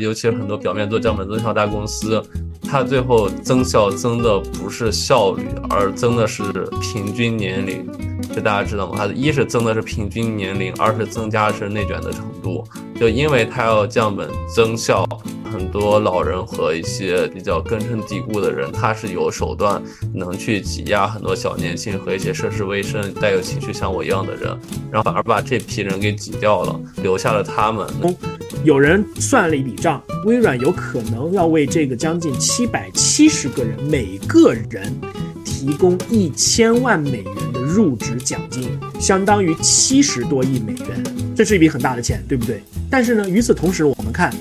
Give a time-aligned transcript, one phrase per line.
[0.00, 2.22] 尤其是很多表面做降本增效大公司，
[2.62, 6.42] 它最后增效增的不是效率，而增的是
[6.80, 7.86] 平均年龄。
[8.34, 8.94] 这大家知道吗？
[8.96, 12.64] 它一是增的是平均年龄，二是增加的是内卷的程度。
[12.98, 15.06] 就因为它要降本增效，
[15.52, 19.82] 很多老人和一些比较根深蒂固的人，他是有手段
[20.14, 24.58] 能去挤压很多小年轻和一些涉世未深、带有情绪像我一样的人，
[24.90, 27.86] 然后反而把这批人给挤掉了，留下了他们。
[28.64, 34.94] 有人算了一笔账，微软有可能要为这个将近七百七十个人每个人
[35.44, 38.70] 提供一千万美元的入职奖金，
[39.00, 41.02] 相当于七十多亿美元，
[41.34, 42.62] 这是一笔很大的钱，对不对？
[42.88, 44.32] 但是呢，与此同时，我们看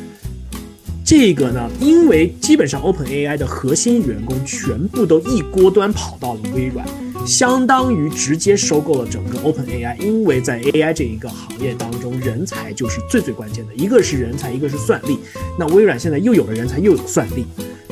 [1.03, 6.85] 这个呢，因为基本上 OpenAI 的核心员工全部都一锅端跑到了微软。
[7.25, 15.17] 相当于直接收购了整个 Open AI，因为在 AI 这一个行业当中，人才就是最最关键的，一个是人才，一个是算力。
[15.57, 17.45] 那微软现在又有了人才，又有算力，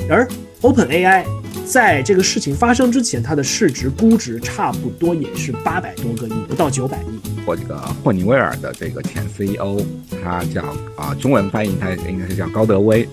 [0.10, 0.28] 而
[0.62, 1.24] Open AI
[1.66, 7.20] 在这个事情发生之前，它的市值估值差不多也是八百多个亿，不到九百亿。
[7.46, 9.80] 我这个霍尼韦尔的这个前 CEO，
[10.22, 10.64] 他叫
[10.96, 13.08] 啊，中文翻译他应该是叫高德威。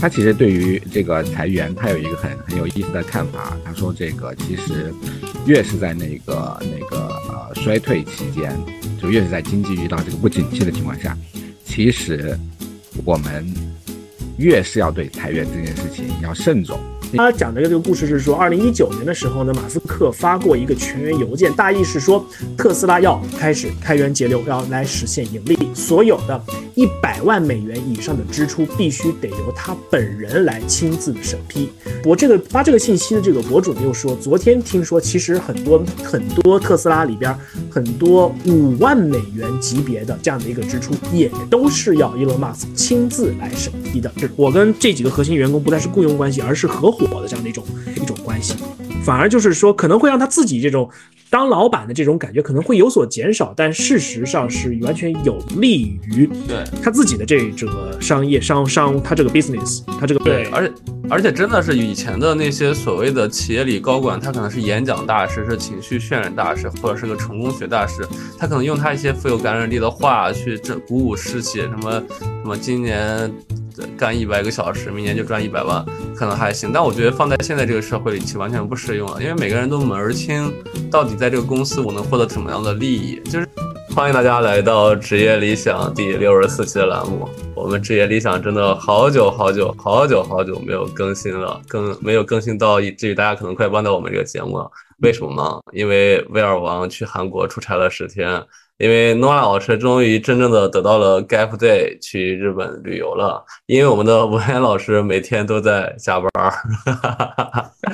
[0.00, 3.54] 他其实对于这个裁员，他有一个很很有意思的看法。
[3.62, 4.90] 他说，这个其实
[5.44, 8.58] 越是在那个那个呃衰退期间，
[8.98, 11.14] 就越是在经济遇到这个不景气的情况下，
[11.66, 12.34] 其实
[13.04, 13.46] 我们
[14.38, 16.80] 越是要对裁员这件事情要慎重。
[17.16, 22.24] 他讲的这个故事是说，二零一九年的时候呢，马斯克发过一个全员邮件，大意是说
[22.56, 26.40] 特斯拉要开始开源节流，要来实现盈利，所有的。
[26.76, 31.68] 一百万美元以上的支出必须得由他本人来亲自审批。
[32.04, 37.36] 我这个发这个信息的这个博主又说，昨天听说其实很多很多特斯拉里边
[37.68, 44.10] 很多五万美元级别的这样的一个支出，也都是要 Elon Musk 亲自来审批的。
[44.34, 47.64] 我跟这几个核心员工不再是雇佣关系，而是合伙的这样的一种
[47.96, 48.54] 一种关系，
[49.04, 50.90] 反而就是说可能会让他自己这种。
[51.32, 60.74] 当老板的这种感觉可能会有所减少，但事实上是完全有利于对他自己的这这个商业商商他这个 business 他这个对，而且
[61.08, 68.04] 而且真的是以前的那些所谓的企业里高管，他可能是演讲大师，是情绪渲染大师，或者是个成功学大师，
[68.36, 73.32] 他可能用他一些富有感染力的话去这鼓舞士气，什么什么今年。
[73.96, 76.70] 干一百个小时，明年就赚一百万，可能还行。
[76.72, 80.52] 但我觉得放在现在这个社会里，其实完全不适用了，因为每个人都门儿清，
[80.90, 83.20] 到底在这个公司我能获得什么样的利益。
[83.24, 83.48] 就是
[83.94, 87.28] 欢迎大家来到职业理想第六十四期的栏目。
[87.54, 94.70] 我们职业理想真的好久好久好久好久没有更新了，更没有更新到以至于大家可能快忘掉我们这个节目了。
[95.02, 95.60] 为什么呢？
[95.72, 98.42] 因为威尔王去韩国出差了十天。
[98.80, 106.50] 因为诺亚老师终于真正的得到了 gap day 去日本旅游了，因为我们的文言老师每天都在加班儿，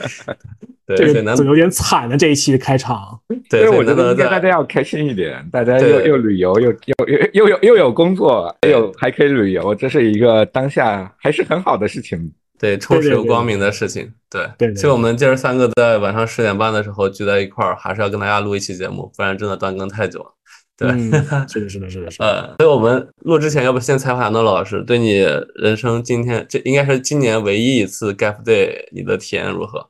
[0.86, 3.20] 对，这个有点惨的这一期的开场。
[3.50, 12.32] 对，我觉得大家要开心一点，大家又又旅游又又又又有又有工作，还有还可以旅游，这是一个当下还是很好的事情。
[12.60, 14.08] 对，充实又光明的事情。
[14.30, 14.74] 对，对。
[14.76, 20.35] 所以我们今儿三个在晚上十点半的时候聚在一块儿，还是要跟大家录一期节目，不然真的断更太久了。
[20.76, 20.88] 对，
[21.48, 22.24] 是的，是的，是的，是的。
[22.24, 25.18] 呃，所以我们录之前，要不先采访下诺老师，对你
[25.54, 29.88] 人生今天这应该是今年唯一一次 gap day，你的体验如何？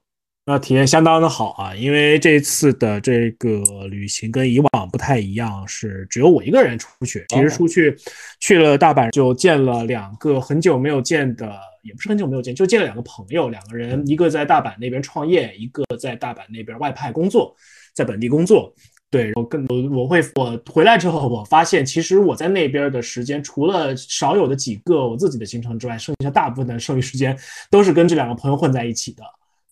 [0.49, 3.61] 那，体验相当的好啊，因为这次的这个
[3.91, 7.25] 旅行跟以往不太一样，是只有我一个人出去。
[7.31, 7.97] 其实出去
[8.39, 17.57] 去了大阪，就见了两个很久没有见的，也不是很久没有见，就见了两个朋友，两个人，一个在大阪那边创业，一个在大阪那边外派工作，
[17.93, 18.73] 在本地工作。
[19.11, 27.39] 对，我更我我会我回来之后，我发现其实我在那边的时间，除了少有的几个我自己的行程之外，剩下大部分的 剩余时间
[27.71, 29.23] 都是跟这两个朋友混在一起的。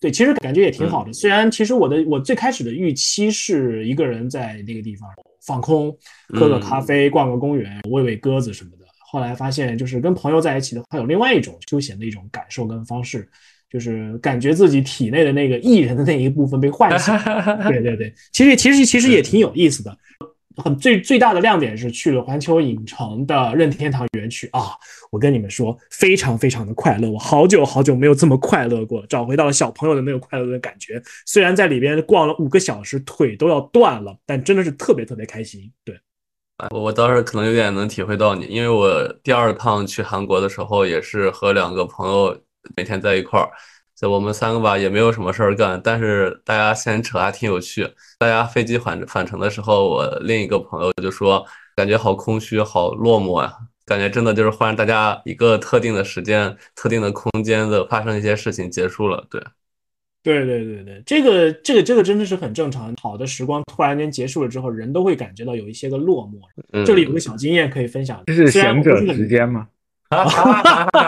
[0.00, 1.12] 对，其实感觉也挺好的。
[1.12, 5.08] 虽然其实我的我最开始的预期是一个人在那个地方
[5.44, 5.94] 放空，
[6.28, 8.84] 喝个咖啡，逛个公园，喂喂鸽子什么的。
[9.10, 13.28] 后来发现，就是跟朋友在一起的话，有另外一种休闲的一种感受跟方式。
[13.70, 17.12] 就是感觉自己体内的那个艺人的那一部分被唤醒，
[17.68, 19.96] 对对对，其实其实其实也挺有意思的。
[20.56, 24.70] 很最最大的亮点是去了环球影城的任天堂园区啊！
[25.10, 31.02] 我跟你们说，非常非常的快乐，我好久好久没有这么快乐过，找回到了小朋友的那个快乐的感觉。
[31.26, 35.68] 虽然在里边逛了五个小时，腿都要断了，但真的是特别特别开心。
[35.84, 35.98] 对，
[36.70, 42.38] 我我倒是可能有点能体会到你，因为我第二趟去韩国的时候，也是和两个朋友。
[42.76, 43.48] 每天在一块儿，
[43.96, 47.88] 就我们三个吧，也没有什么事儿干，但是大家闲扯还挺有趣。
[48.18, 51.44] 大家飞机返返程的时候，我另一个朋友就说，
[51.76, 53.52] 感觉好空虚，好落寞呀。
[53.86, 59.26] 感觉真的就是换大家一个特定的时间、特定的空间的发生一些事情结束了。
[59.30, 59.42] 对，
[60.22, 62.94] 对对对对，这个这个这个真的是很正常。
[62.98, 66.40] 好的时光突然间结束了之后，人都会感觉到有一些个落寞。
[66.72, 69.68] 嗯、这里有个小经验可以分享，这是虽然贤者时间吗？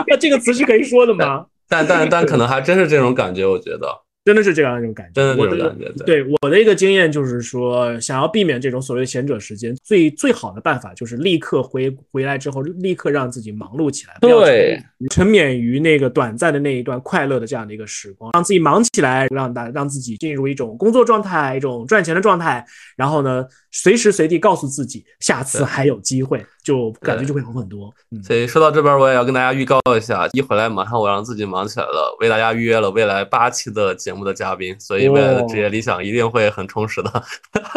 [0.07, 1.45] 那 这个词是可以说的吗？
[1.69, 3.87] 但但但可能还真是这种感觉，我觉得
[4.23, 6.03] 真的是这样一种感觉，真的这种感觉。
[6.05, 14.81] 对我的一个经验就是说，想要避免这种所谓的闲者时间，最最好的办法就是立刻回回来之后，立刻让自己忙碌起来，不要对
[15.11, 22.65] 沉湎于那个短暂的那一段快乐的这样的一个时光，让自己忙起来，让大让自己进入一种工作状态，一种赚钱的状态，
[22.95, 27.93] 然后呢，随时随地告诉自己，下次还有机会，就感觉就会好很多。
[28.09, 37.23] 嗯，所以说到这边，我也要跟大家预告一下，一回来马上我让自己忙起来了，为大家预约了未来八期的节目的嘉宾，所以未来的职业理想一定会很充实的。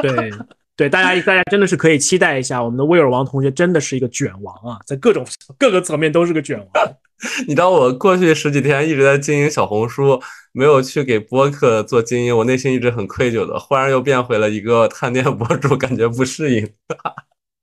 [0.01, 0.31] 对
[0.75, 5.27] 对，大家大家真的是可以期待一下，我们的威尔王同学真的是一个卷王啊，在各种
[5.59, 6.67] 各个层面都是个卷王。
[7.47, 10.21] 你知道我过去十几天一直在经营小红书，
[10.53, 13.59] 没有去给播客做经营，我内心一直很愧疚的。
[13.59, 16.69] 忽然又变回了一个探店博主，感觉不适应。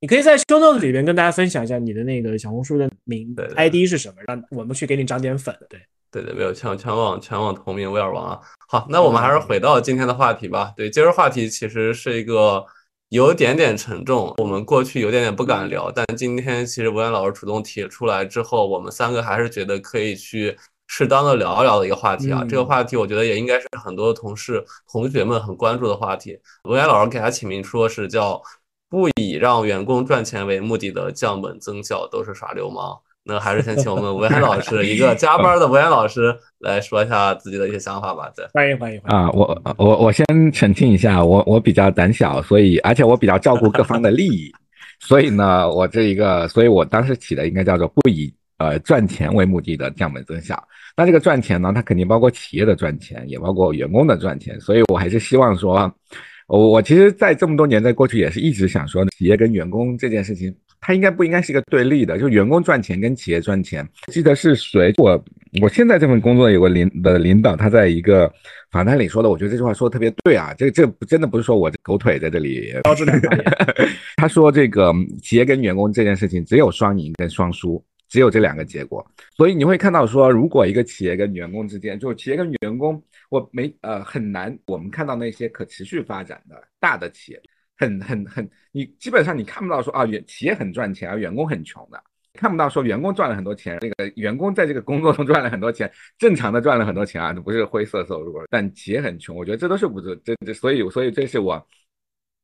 [0.00, 5.52] 你可以在 show notes 里边跟大家分享一下你的那个小红书的名 ID 是什么，让我们去给你涨点粉。
[5.68, 5.80] 对，
[6.12, 8.40] 对对，没有全全网全网同名威尔王啊。
[8.68, 10.72] 好，那我们还是回到今天的话题吧。
[10.76, 12.64] 对，今儿话题其实是一个
[13.10, 20.54] 有点点沉重，我们过去有点点不敢聊，但今天其实文渊老师主动提出来之后，我们三个还是觉得可以去
[20.88, 22.40] 适当的聊一聊的一个话题啊。
[22.42, 24.62] 嗯这个话题我觉得也应该是很多同事
[24.92, 26.38] 同学们很关注的话题。
[26.64, 28.42] 文渊老师给他起名说是叫
[28.90, 32.98] 不以让员工赚钱为目的的降本增效都是耍流氓。
[33.28, 38.32] 那还是先请我们文渊老师，一个加班的文渊老师来说一下自己的一些想法吧。
[38.34, 39.18] 对，欢迎欢迎欢迎。
[39.18, 44.50] 啊，我我我先澄清一下，我我比较胆小，所以而且我比较照顾各方的利益，
[44.98, 50.58] 所以呢，我这一个，所以我当时起的应该叫做不以呃赚钱为目的的降本增效。
[50.96, 55.92] 那这个赚钱呢，它肯定包括企业的赚钱，也包括员工的赚钱，所以我还是希望说，
[56.46, 62.18] 我我其实，在这么多年，在过去也是一直想说，企业跟员工这件事情，它应该不应该是一个对立的？
[62.18, 63.86] 就员工赚钱跟企业赚钱。
[64.12, 64.92] 记得是谁？
[64.98, 65.22] 我
[65.60, 68.32] 我现在这份工作有个领的领导，他在一个
[68.70, 70.54] 访谈里说的，我觉得这句话说的特别对啊。
[70.54, 73.18] 这这真的不是说我这狗腿在这里高质量。
[74.16, 74.92] 他说这个
[75.22, 79.04] 企业跟员工这件事情只有双赢跟双输，只有这两个结果。
[79.36, 87.42] 所以你会看到说，如果一个企业跟员工之间，就是企业跟员工，我没呃很难，我们看到那些可持续发展的大的企业，
[87.78, 92.02] 很很很，你基本上你看不到说啊，员企业很赚钱，而员工很穷的。
[92.34, 101.66] 看不到说员工赚了很多钱，那个员工在这个工作中赚了很多钱，正常的赚了很多钱啊，不是灰色收入，但企业很穷，我觉得这都是不这这这，所以所以这是我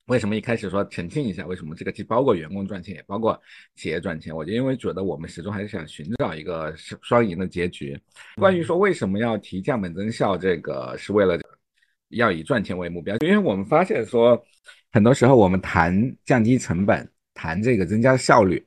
[0.07, 3.41] 为什么一开始说澄清一下，为什么这个既包括员工赚钱，也包括
[3.77, 4.35] 企业赚钱？
[4.35, 7.97] 我就因为觉得我们始终还是想寻找一个双赢的结局。
[8.35, 11.39] 关于说为什么要提降本增效，这个是为了
[12.09, 14.45] 要以赚钱为目标，因为我们发现说，
[14.95, 15.93] 很多时候我们谈
[16.25, 17.05] 降低成本，
[17.35, 18.65] 谈这个增加效率。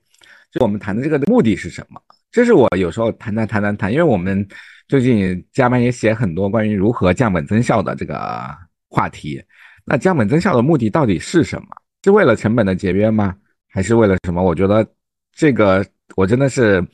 [0.52, 2.02] 就我们谈的这个目的是什么？
[2.32, 4.46] 这是我有时候谈谈谈谈谈，因为我们
[4.90, 8.54] 最近加班也写很多关于如何降本增效的这个
[8.90, 9.42] 话题。
[9.86, 11.68] 那降本增效的目的到底是什么？
[12.04, 13.34] 是为了成本的节约吗？
[13.70, 14.44] 还是为了什么？
[14.44, 14.86] 我觉得
[15.32, 15.86] 这个
[16.18, 16.86] 我真的是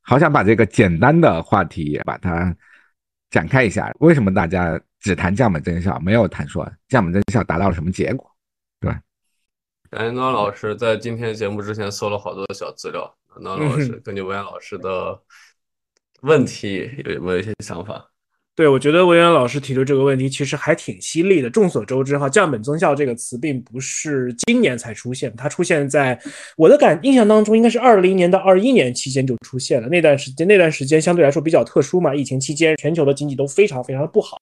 [0.00, 2.56] 好想把这个简单的话题把它
[3.28, 3.92] 展开一下。
[4.00, 8.26] 为什么大家只谈降本增效，没有谈说降本增效达到了什么结果？
[8.80, 9.00] 对吧？
[9.90, 13.16] 感谢诺老师在今天节目之前搜了好多的小资料。
[13.40, 15.22] 那老师嗯根据文言老师的
[16.22, 18.10] 问题有没有一些想法？
[18.58, 21.48] 对，我觉得文渊老师提出这个问题其实还挺犀利的。
[21.48, 26.20] 众所周知，哈，降本增效这个词并不是今年才出现，它出现在
[26.56, 29.86] 我的感印象当中，应该是二零年到二一年期间就出现了。
[29.88, 34.36] 那段时间，那段时间相对来说比较特殊嘛，疫情期间全球的经济都非常非常的不好。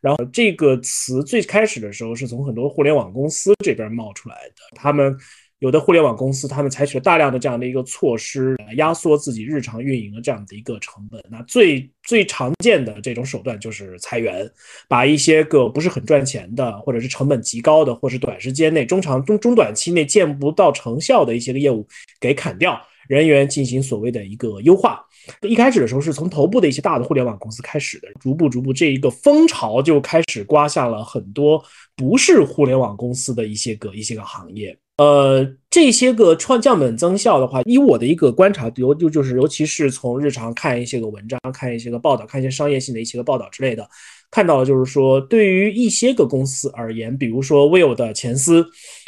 [0.00, 5.14] 然后这个词最开始的时候是从很多互联网公司这边冒出来的，他们。
[5.62, 11.24] 有的互联网公司，他们采取了大量的这样的一个措施，压缩自己日常运营的这样的一个成本。
[11.30, 14.44] 那最最常见的这种手段就是裁员，
[14.88, 21.86] 把一些个不是很赚钱的，或者是成本极高的，或是短时间内、中长中中短期内见不到成效的一些个业务
[22.18, 22.76] 给砍掉，
[23.06, 25.00] 人员进行所谓的一个优化。
[25.42, 31.62] 一开始的时候是从头部的一些大的互联网公司开始的，逐步逐步这一个风潮就开始刮下了很多
[31.94, 34.76] 不是互联网公司的一些个一些个行业。
[35.02, 43.88] 呃，这些个创降本增效的话，以我的一个观察，尤就就是尤其是从日常看一些个文章、看一些个报道、看一些商业性的一些个报道之类的，
[44.30, 48.64] 看到的就是说，对于一些个公司而言，比如说 Will 的前司，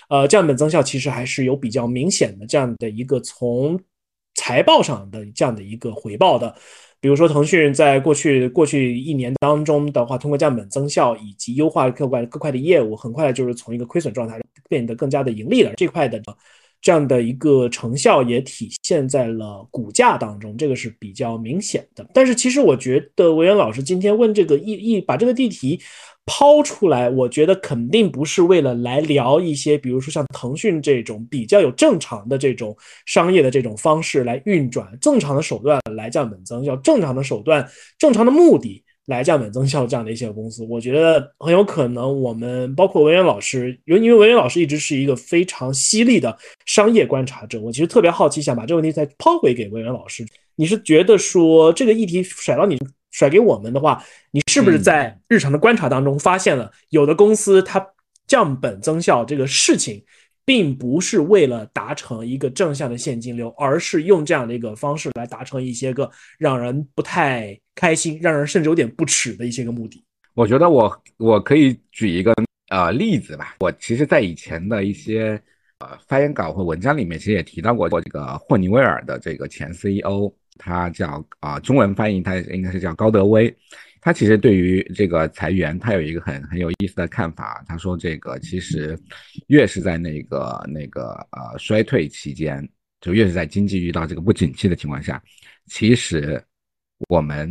[0.08, 3.78] 呃，降本增效其实还是有比较明显的这样的一个从
[4.34, 6.56] 财报上的这样的一个回报的。
[7.04, 15.70] 比如说，腾讯在过去过去一年当中的话，通过降本增效以及优化各块各块的业务，很快就是从一个亏损状态变得更加的盈利了。
[15.76, 16.18] 这块的
[16.80, 22.08] 这样的一个成效也体现在了股价当中，这个是比较明显的。
[22.14, 25.78] 但是，其实我觉得文渊老师今天问这个一一把这个地题。
[26.26, 50.24] 抛出来，我觉得肯定不是为了来聊一些，比如说像腾讯这种比较有正常的这种商业的这种方式来运转，正常的手段来降本增效，正常的手段、正常的目的来降本增效这样的一些公司，我觉得很有可能我们包括文渊老师，因为文渊老师一直是一个非常犀利的商业观察者，我其实特别好奇，想把这个问题再抛回给文渊老师，
[50.56, 52.78] 你是觉得说这个议题甩到你？
[53.14, 54.02] 甩给我们的话，
[54.32, 57.86] 你是不是在日常的观察当中发现了有的公司它
[58.26, 60.04] 降本增效这个事情，
[60.44, 70.04] 并不是为了达成一个正向的现金流，而是用这样的一个方式来达成一些个让人不太开心、让人甚至有点不耻的一些个目的。
[70.34, 72.34] 我觉得我我可以举一个
[72.70, 73.54] 呃例子吧。
[73.60, 75.40] 我其实，在以前的一些
[75.78, 80.34] 呃发言稿或文章里面，其实也提到过这个霍尼韦尔的这个前 CEO。
[80.56, 83.54] 他叫啊，中文翻译他应该是叫高德威。
[84.00, 87.64] 他其实对于这个裁员，他有一个很很有意思的看法。
[87.66, 88.98] 他说，这个其实
[89.46, 92.68] 越是在那个那个呃衰退期间，
[93.00, 95.22] 就越是在经济遇到这个不景气的情况下，
[95.66, 96.38] 其实
[97.08, 97.50] 我们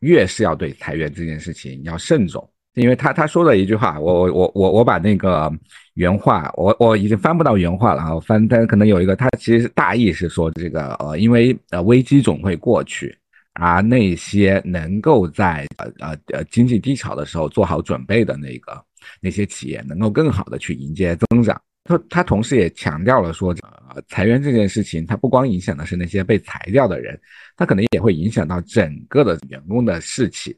[0.00, 2.46] 越是要对裁员这件事情要慎重。
[2.74, 5.52] 因为他他说了一句话，我我我我我把那个
[5.94, 13.16] 原话，我我已经翻不到原话了啊，翻，但是可能有一个，他其实大意是说这个呃，因为呃危机总会过去，
[13.52, 18.84] 而那些能够在呃呃呃经济低潮的时候做好准备的那个
[19.20, 21.60] 那些企业，能够更好的去迎接增长。
[21.84, 23.54] 他他同时也强调了说，
[23.94, 27.16] 呃裁员这件事情，它不光影响的是那些被裁掉的人，
[27.56, 30.56] 它可能也会影响到整个的员工的士气。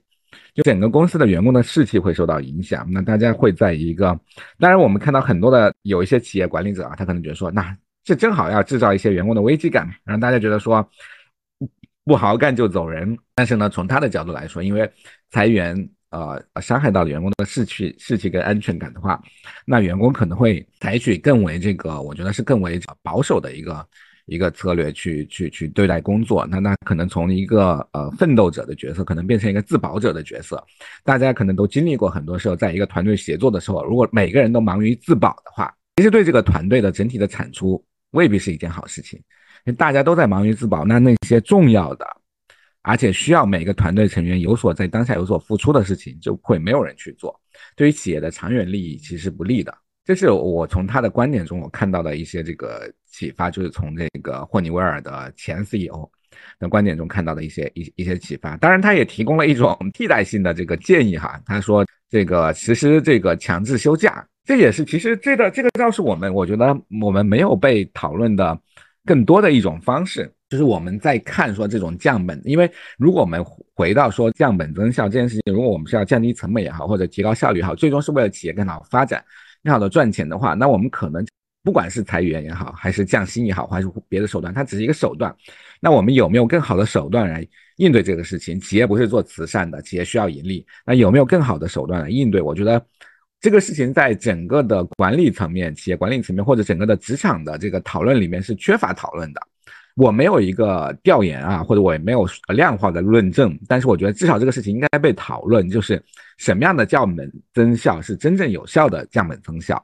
[0.57, 4.19] 就整个公司的员工的士气会受到影响，那大家会在一个，
[4.59, 10.89] 当然我们看到很多的有一些企业管理者啊，他可能觉得说，那这正好要制造一些员工的危机感，让大家觉得说
[12.05, 13.19] 不好好干就走人。
[13.35, 14.91] 但是呢，从他的角度来说，因为
[15.31, 15.77] 裁员
[16.09, 19.23] 呃伤害到了员工的士气、士气跟安全感的话，
[19.67, 23.87] 那员工可能会采取更为这个，我觉得是更为保守的一个。
[24.27, 30.63] 一个策略去去去对待工作，那那可能从一个呃奋斗者的角色，可能变成一个自保者的角色。
[31.05, 39.19] 大家可能都经历过很多时候，在一个团队协作的时候，如果每个人都忙于自保的话，其实对这个团队的整体的产出未必是一件好事情。
[39.65, 42.07] 因为大家都在忙于自保，那那些重要的，
[42.83, 47.41] 而且需要每个团队成员有所在当下有所付出的事情，就会没有人去做，
[47.75, 49.73] 对于企业的长远利益其实不利的。
[50.07, 56.09] 这是我从他的观点中我看到的一些这个启发，就是从这个霍尼韦尔的前 CEO
[56.61, 58.57] 的观点中看到的一些一一些启发。
[58.59, 61.41] 当然，他也提供了一种替代性的这个建议哈。
[61.45, 66.67] 他说，这个实施这个强制休假，这也是其实这个这个倒是我们我觉得
[67.03, 68.57] 我们没有被讨论的
[69.05, 73.45] 更多的一种方式，就是我们在看说这种降本，因为如果我们
[73.75, 79.25] 回到说降本增效这件事情，如果我们是要降低成本也好，或者提高效率也好，最终是为了企业更好发展。
[79.63, 81.27] 更好的赚钱的话，那我们可能
[81.63, 85.35] 不管是裁员也好，还是降薪也好，还是别的手段，它只是一个手段。
[85.81, 87.47] 那我们有没有更好的手段来
[87.77, 88.59] 应对这个事情？
[88.61, 90.65] 企业不是做慈善的，企业需要盈利。
[90.85, 92.41] 那有没有更好的手段来应对？
[92.41, 92.85] 我觉得
[93.41, 99.41] 这个事情在整个的管理层面、企业管理层面或者整个的职场的这个讨论里面是缺乏讨论的。
[99.97, 106.01] 我没有一个调研啊，或者我也没有量化的论证，但是我觉得至少这个事情应该被讨论，就是。
[106.39, 109.83] 什么样的降本增效是真正有效的降本增效？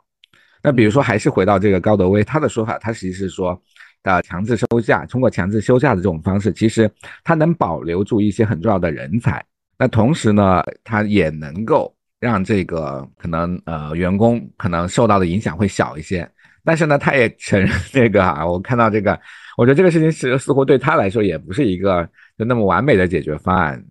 [0.63, 3.59] 那比如说，还是回到这个高德威他的说法，他实际是说，
[4.03, 6.91] 呃，强制休假，通过强制休假的这种方式，其实
[7.25, 9.43] 它能保留住一些很重要的人才。
[9.79, 11.91] 那同时呢，它也能够
[12.21, 16.31] 让这个可能呃员工可能受到的影响会小一些。
[16.63, 19.19] 但是呢，他也承认这个啊，我看到这个，
[19.57, 23.83] 我觉得这个事情是似乎对他来说也不是一个就那么完美的解决方案。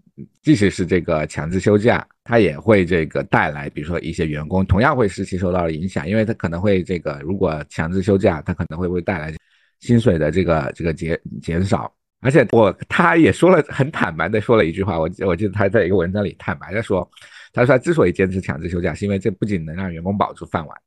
[0.44, 9.34] 即使是这个强制休假，它也会这个带来，比如说一些员工同样会士气受到了影响，因为他可能会这个如果强制休假，他可能会会带来
[9.80, 11.92] 薪水的这个这个减减少。
[12.20, 17.10] 而且我他也说了很坦白的说了一句话，我我记得他在一个文章里坦白的说，
[17.52, 20.78] 他说他之所以坚持强制休假，是因为这不仅能让员工保住饭碗，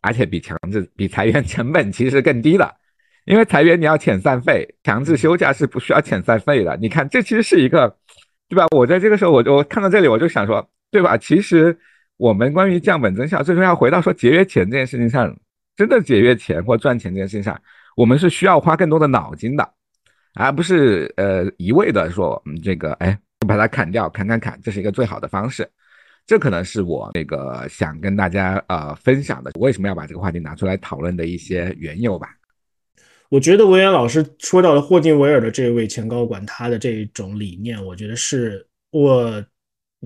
[0.00, 2.74] 而且比强制比裁员成本其实更低了，
[3.24, 6.76] 因为裁员你要遣散费，强制休假是不需要遣散费的。
[6.76, 7.96] 你看这其实是一个。
[8.50, 8.66] 对吧？
[8.72, 11.16] 我在这个时候，我我看到这里，我就想说，对吧？
[11.16, 11.78] 其实
[12.16, 15.32] 我们关于降本增效，最终要回到说节约钱这件事情上，
[15.76, 17.56] 真的节约钱或赚钱这件事情上，
[17.96, 19.72] 我们是需要花更多的脑筋的。
[20.34, 25.70] 而不是呃一味的说嗯这个哎把它砍掉砍砍砍，这是一个最好的方式。
[26.26, 32.34] 这可能是我那个想跟大家呃分享的，为什么要把这个话题拿出来讨论的一些缘由吧。
[33.30, 39.42] 我觉得文渊老师说到的霍金维尔的这位前高管，他的这种理念，我觉得是我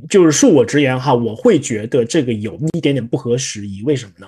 [0.08, 3.82] 就是恕我直言哈，我会觉得这个有一点点不合时宜。
[3.82, 4.26] 为什么呢？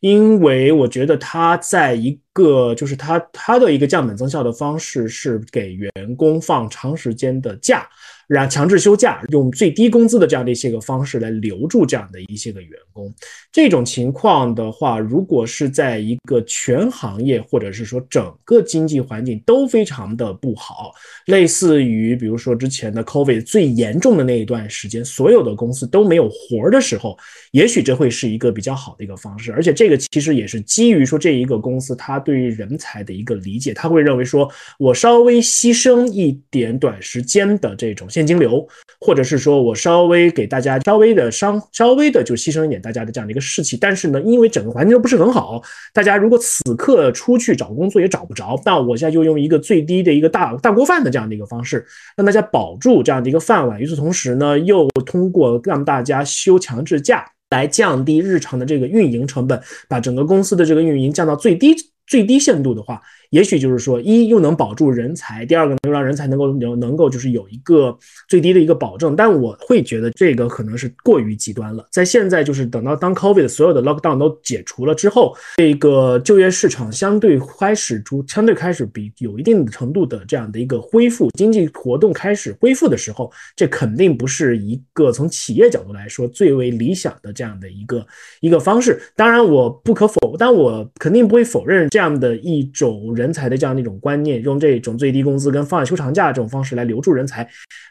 [0.00, 7.88] 因为我觉得他在一个就是他他的一个降本增效的方式是给员工放长时间的假。
[8.28, 13.12] 然后强制休假，用最低工资的这样的一些个方式来留住这样的一些个员工。
[13.50, 20.92] 这种情况的话，如果是在一个全行业或者是说整个经济环境都非常的不好，
[21.26, 27.18] 类似于比如说之前的 COVID 最严重的那一段时间，所有的公司都没有活儿的时候，
[27.50, 29.52] 也许这会是一个比较好的一个方式。
[29.52, 34.48] 而且这个其实也是基于说这一个公司它对于人才的一个理解，他会认为说
[34.78, 38.64] 我稍微牺牲一点短时间的这种现金流，
[39.00, 43.76] 或者是说我稍微给大家稍微的伤，稍微的就牺牲一点大家的这样的一个士气。
[43.76, 45.60] 但是呢，因为整个环境都不是很好，
[45.92, 51.84] 大家如果此刻出去找工作也找不着，那我现在就用一个最低的一个大大锅饭的这样的一个方式，
[52.16, 53.80] 让大家保住这样的一个饭碗。
[53.80, 61.74] 与此同时呢，又通过让大家休强制假来降低日常的这个运营成本，把整个公司的这个运营降到最低
[62.10, 63.00] 最低限度的话。
[63.30, 67.96] 也许就是说，一又能保住人才，第二个能让人才能够能能够就是有一个
[68.28, 69.14] 最低的一个保证。
[69.14, 71.86] 但我会觉得这个可能是过于极端了。
[71.92, 88.04] 在现在就是等到当 COVID 所有的 lockdown 都解除了之后，这个就业市场相对开始出相对开始比有一定程度的这样的一个恢复，经济活动开始恢复的时候，这肯定不是一个从企业角度来说最为理想的这样的一个
[88.40, 89.00] 一个方式。
[89.14, 93.14] 当然，我不可否，但我肯定不会否认这样的一种。
[93.20, 97.44] 人才的这样的一种观念，用这种最低工资跟放休长假这种方式来留住人才，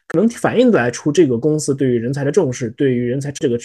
[0.07, 3.55] 可能反映来出这个公司对于人才的重视，对于人才这个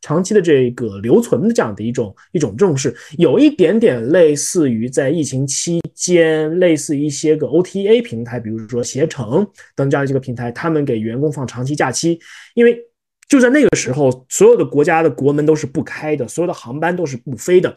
[0.00, 12.18] 长期的这个留存的这样的一种一种重视，有一点点类似于在疫情期间，类似一些个 OTA 平台，比如说携程等这样几个平台，他们给员工放长期假期，
[12.54, 12.76] 因为
[13.28, 17.74] 就在那个时候，所有的国家的国门都是不开的，所有的航班都是不飞的。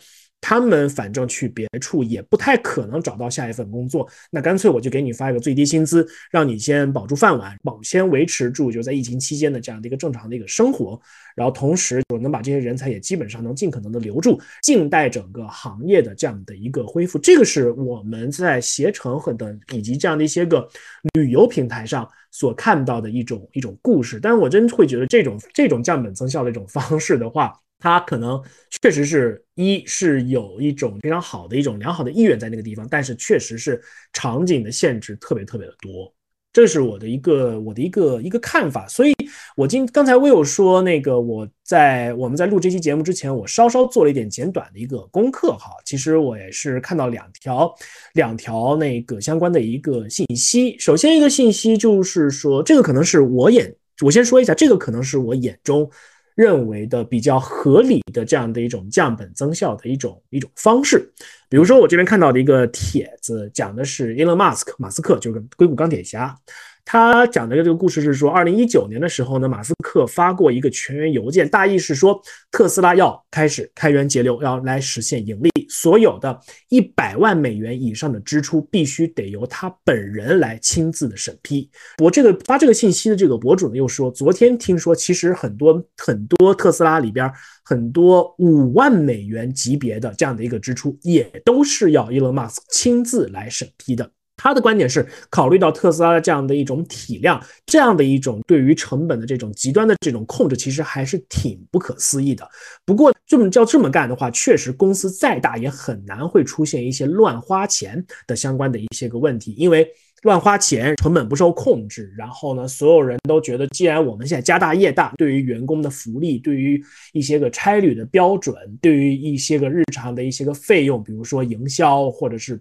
[0.47, 11.01] 他们反正去别处也不太可能找到下一份工作，那干脆我就给你发一个最低薪资，让你先保住饭碗，保先维持住就在疫情期间的这样的一个正常的一个生活，
[11.35, 17.17] 然后同时我能把这些人才也基本上能尽可能的留住，静待整个行业的这样的一个恢复。
[17.17, 20.69] 这个是我们在携程和等以及这样的一些个
[21.15, 24.19] 旅游平台上所看到的一种一种故事。
[24.21, 27.51] 但是我真会觉得这种这种降本增效的一种方式的话。
[27.79, 28.41] 它可能
[28.81, 33.79] 确实是一是有一种非常好的一种良好的意愿在那个地方，但是确实是
[34.13, 36.11] 场景的限制特别特别的多，
[36.51, 38.87] 这是我的一个我的一个一个看法。
[38.87, 39.13] 所以，
[39.55, 45.71] 我今刚才我有说那个我在我们在录这期节目之前，我稍稍做了一点简短的一个功课哈。
[45.85, 47.71] 其实我也是看到两条
[48.13, 50.75] 两条那个相关的一个信息。
[50.79, 55.87] 首先一个信息就是说，这个可能是我眼我先说一下，这个可能是我眼中。
[56.35, 61.11] 认为的比较合理的这样的一种降本增效的一种一种方式，
[61.49, 66.37] 比如说我这边看到的一个帖子，讲的是 Elon Musk 马斯克，就是硅谷钢铁侠。
[66.85, 72.21] 他讲的这个故事是说，二零一九年的时候呢，马斯克发过一个全员邮件，大意是说
[72.51, 81.67] 特斯拉要开始开源节流，要来实现盈利，所有的一百万美元以上的支出必须得由他本人来亲自的审批。
[81.97, 87.29] 我这个发这个信息的这个博主呢，又说，昨天听说其实很多很多特斯拉里边
[87.63, 94.11] 很多五万美元级别的这样的一个支出，也都是要 Elon Musk 亲自来审批的。
[94.37, 102.47] 他的观点是，考虑到特斯拉的这样的一种体量，这样的一种对于成本的这种极端的这种控制，其实还是挺不可思议的。
[102.85, 109.87] 不过，这么叫这么干的话，确实公司再大也很难会出现一些乱花钱的相关的一些个问题，因为
[110.23, 122.59] 乱花钱，成本不受控制，然后呢，所有人都觉得，既然我们现在家大业大，对于员工的福利，对于一些个差旅的标准，对于一些个日常的一些个费用，比如说营销或者是。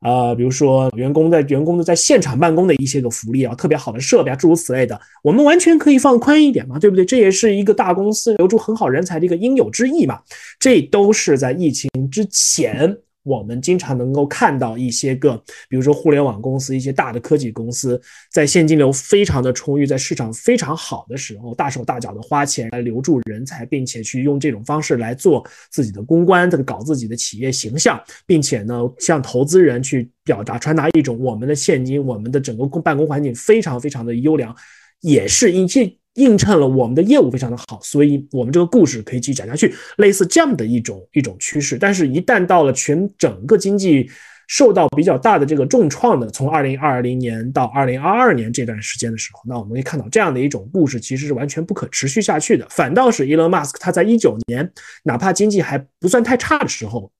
[0.00, 7.04] 啊，比如说员工在员工的在现场办公的一些个福利啊，特别好的设备啊，诸如此类的，我们完全可以放宽一点嘛，对不对？
[7.04, 10.20] 这也是一个大公司留住很好人才的一个应有之义嘛。
[10.60, 15.36] 这都是在疫情之前我们经常能够看到一些个，
[15.68, 34.54] 比如说互联网公司、一些大的科技公司，在现金流非常的充裕，在市场非常好的时候，大手大脚的花钱来留住人才，并且去用这种方式来做自己的公关，这个搞自己的企业形象，并且呢，向投资人去表达、传达一种我们的现金、我们的整个公办公环境非常非常的优良，
[35.00, 35.98] 也是因这。
[36.16, 41.78] 映衬了我们的业务非常的好，所以我们这个故事可以继续讲下去，类似这样的一种一种趋势。
[41.78, 44.10] 但是，一旦到了全整个经济
[44.48, 52.66] 受到比较大的这个重创的，从二零二零年到二零二二年这段时间的时候，那我们可以看到这样的一种故事其实是完全不可持续下去的。
[52.70, 54.70] 反倒是 Elon Musk 他在一九年，
[55.02, 57.10] 哪怕经济还不算太差的时候，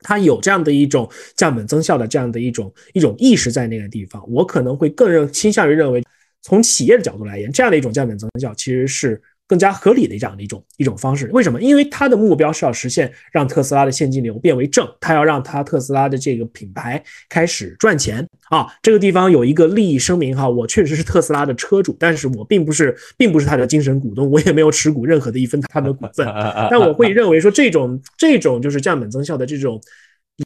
[0.00, 6.02] 他有这样的一种降本增效的这样的一种一种意识在那个地方，我可能会更认倾向于认为。
[6.46, 11.28] 从企业的角度来言，这样的一种降本增效其实是更加合理的这样的一种一种方式。
[11.32, 11.60] 为什么？
[11.60, 18.72] 因为它的目标是要实现让特斯拉的现金流变为正，它要让它特斯拉的这个品牌开始赚钱啊。
[18.80, 26.24] 这个地方有一个利益声明哈，我确实是特斯拉的车主，但是我并不是并不是它的精神股东，我也没有持股任何的一分他的股份。
[26.70, 29.80] 但我会认为说这种这种就是降本增效的这种。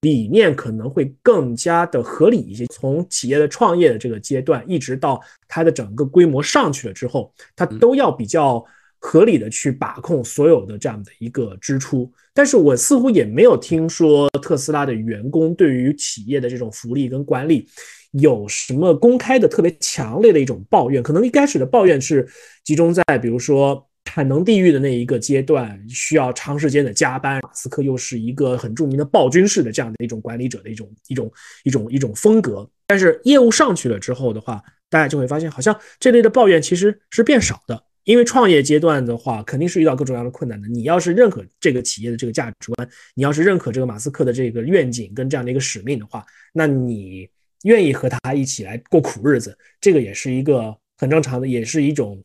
[0.02, 2.66] 理念可能会更加的合理一些。
[2.66, 8.64] 从企业的创业的这个阶段，一直到它的整个规模上去了之后，它都要比较
[8.98, 12.10] 合理的去把控所有的这样的一个支出。
[12.32, 17.68] 但是我似乎也没有听说特斯拉的员工对于企业的这种福利跟管理
[18.12, 21.02] 有什么公开的特别强烈的一种抱怨。
[21.02, 22.28] 可能一开始的抱怨是
[22.64, 23.86] 集中在比如说。
[24.12, 27.38] 产能地狱的那一个阶段，需要长时间的加班。
[27.44, 32.68] 马斯克又是一个很著名的暴君式的这样的一种管理者的一种一种一种一种风格。
[32.88, 37.84] 但是业务上去了之后的话，大家就会发现，好像这类的抱怨其实是变少的。
[38.02, 40.66] 因为创业阶段的话，肯定是遇到各种各样的困难的。
[40.66, 47.28] 你要是认可这个企业的这个价值观，你要是认可这个马斯克的这个愿景跟这样的一个使命的话，那你
[47.62, 52.20] 愿意和他一起来过苦日子，这个也是一个很正常的，也是一种。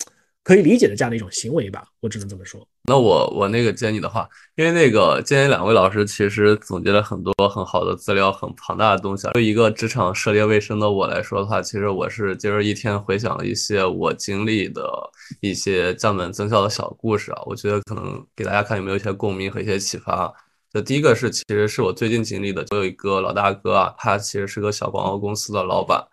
[0.45, 2.65] 可以理解的这样的一种行为吧，我只能这么说。
[2.87, 9.27] 那我我那个接你的话，因为那个今天两位老师其实总结了很多很好的资料，很庞大的东西。
[9.33, 14.87] 对一个职场涉猎未深的我来说的话，其实我是今儿一天回想了一些我经历的
[15.41, 20.31] 一些降本增效的小故事啊，我觉得可能给大家看有没有一些共鸣和一些启发。
[20.71, 26.05] 这第一个是，其实是我最近经历的，就有一个老大哥啊，他其实是个小广告公司的老板。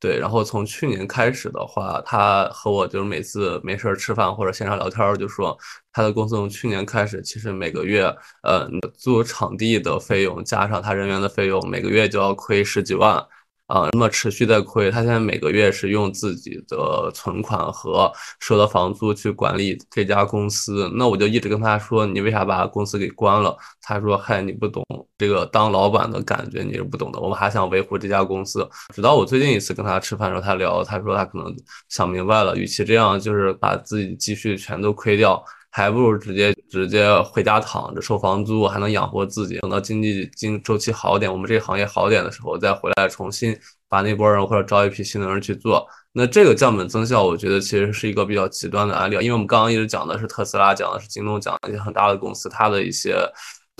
[0.00, 5.56] 对，然后从去年开始的话，他和我就是每次没事儿吃饭或者线上聊天儿，就说
[5.92, 8.04] 他的公司从去年开始，其实每个月，
[8.42, 13.22] 呃，租场地的费用加上他人员的费用，每个月就要亏十几万。
[13.70, 20.90] 啊，那么持续在亏，他现在每个月是用自己的存款和收的房租去管理这家公司。
[20.96, 23.56] 那我就一直跟他说，你为啥把公司给关了？
[23.80, 24.84] 他说，嗨，你不懂
[25.16, 27.20] 这个当老板的感觉，你是不懂的。
[27.20, 28.68] 我们还想维护这家公司。
[28.92, 31.54] 直到我最近一次跟他吃饭的时候，他聊，他说他可能
[31.88, 35.40] 想明白了，与其这样，就是把自己积蓄全都亏掉。
[35.70, 39.58] 还不如直接直接回家躺着收房租，还能养活自己。
[39.60, 43.56] 等到经济经周期好点，我们这个行业好点的时候，再回来重新
[43.88, 45.86] 把那波人或者招一批新的人去做。
[46.12, 49.14] 那这个降本增效，我觉得其实是一个比较极端的案例。
[49.14, 53.16] 因为我们刚刚一直讲的是特斯拉，讲的是京东，讲一些很大的公司，它的一些。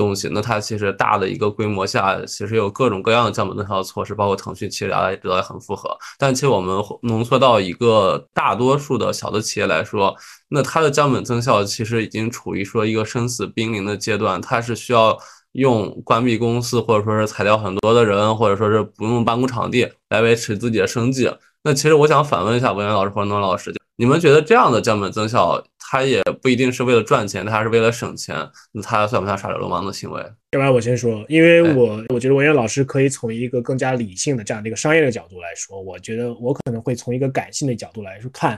[0.00, 5.94] 东西，那它其实大的一个规模下，其实有各种各样的降本增效的措施，包括腾讯，其实大家也知道也很符合。
[6.18, 10.16] 但其实我们浓缩到一个大多数的小的企业来说，
[10.48, 15.18] 那它的降本增效其实已经处于说一个生死濒临的阶段，它是需要
[15.52, 21.30] 用关闭公司，或者说是裁掉很多的人，或者说是不用办公场地来维持自己的生计。
[21.62, 25.62] 那其实我想反问一下文源老师或者诺老师，你们觉得这样的降本增效？
[25.90, 28.37] 他也不一定是为了赚钱，他还是为了省钱，
[28.70, 30.20] 那他算不算耍流氓的行为？
[30.53, 38.57] 要不然我先说，因为我我觉得文渊老师可以从一个更加理性的这样的一个商业的角度来说，我觉得我可能会从一个感性的角度来说看。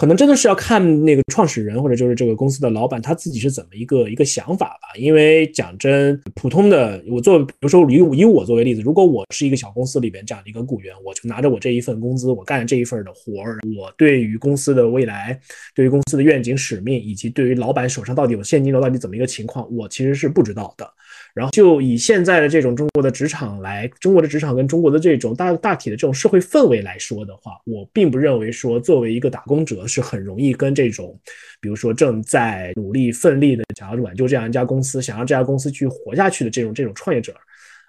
[0.00, 4.88] 可能真的是要看那个创始人或者就是这个公司的老板他自己是怎么一个一个想法吧。
[4.96, 15.38] 因为讲真，普通的我做，比如说以以我作为例子，如果我是一个小公司里边这样的一个雇员，我就拿着我这一份工资，我干这一份的活儿，我对于公司的未来，
[15.74, 20.90] 对于公司的愿景使命，以及对于老板手上到底有现金流到底怎么一个情况，我其实是不知道的。
[21.34, 31.18] 然后就以现在的这种中国的职场来，中国的职场跟中国的这种大大体的这种社会氛围来说的话，我并不认为说作为一个打工者是很容易跟这种，
[31.60, 37.34] 比如说正在努力奋力的想要挽救这样一家公司，想让这家公司去活下去的这种这种创业者，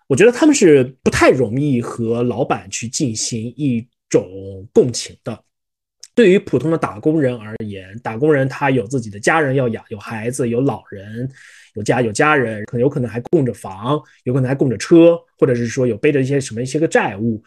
[0.08, 4.24] 我觉得他们是不太容易和老板去进行一种
[4.74, 5.38] 共情的。
[6.14, 11.28] 对于普通的打工人而言，打工人他有自己的家人要养，有孩子，有老人，
[11.74, 17.44] 有家有家人，可能有可能还供着房，有可能还供着车，或者是说有背着一些什么一些个债务。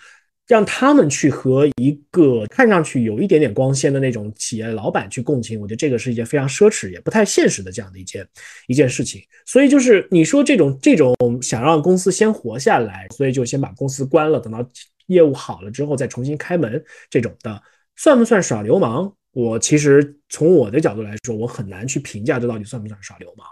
[0.47, 8.29] 让他们去和一个看上去有一点点光鲜的那种企业老板去共情，我觉得这个是一件非常奢侈也不太现实的这样的一件
[8.67, 9.23] 一件事情。
[9.47, 14.63] 所以就是你说这种这种想让公司先活下来，所以就先把公司关了，等到
[15.07, 17.63] 业务好了之后再重新开门，这种的
[17.97, 19.11] 算不算耍流氓？
[19.33, 23.47] 我其实从我的角度来说，我很难去评价这到底算不算耍流氓。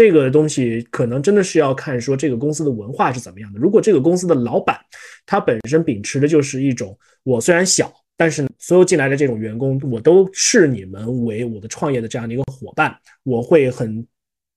[0.00, 3.60] 这个东西可能真的是要看说这个公司的文化是怎么样的。
[3.60, 4.80] 如果这个公司的老板
[5.26, 14.02] 他本身秉持的就是一种我虽然小，但是所有进来的这种员工我都视你们为我的创业的这样的一个伙伴，我会很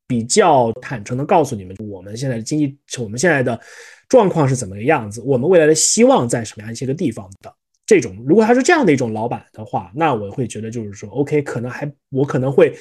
[0.07, 3.59] 比较坦诚的告诉你们，我们现在的经济，我们现在的
[4.07, 7.53] 状况是怎么个样子，我们未来的希望在什么样一些个地方的
[7.85, 8.15] 这种。
[8.25, 12.73] 如果他是这样的一种老板的话，那我会觉得就是说，OK，可能还我可能会。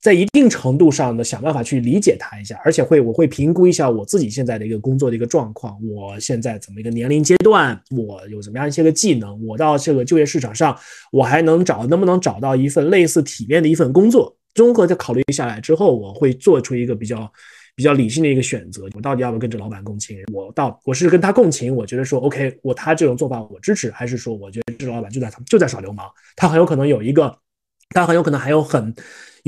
[0.00, 10.78] 在一定程度上呢想办法去理解他一下，而且会我会评估一下我自己现在的一个工作的一个状况，我现在怎么一个年龄阶段，我有怎么样一些个技能，我到这个就业市场上，
[11.10, 14.36] 我还能找能不能找到一份类似体面的一份工作？
[14.54, 17.30] 综合的考虑下来之后，我会做出一个比较
[17.74, 20.16] 比较理性的一个选择，我到底要不要跟着老板共情？
[20.32, 26.06] 我到我是跟他共情，我觉得说 OK，我他这种做法我支持，还是说我觉得这老板就在就在耍流氓，
[26.36, 27.36] 他很有可能有一个，
[27.90, 28.94] 他很有可能还有很。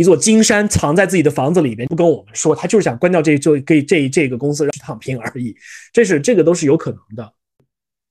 [0.01, 5.55] 一座金山藏在自己的房子里面，不跟我们说，他就是想关掉这就给这这个公司去躺平而已。
[5.93, 7.35] 这是这个都是有可能的。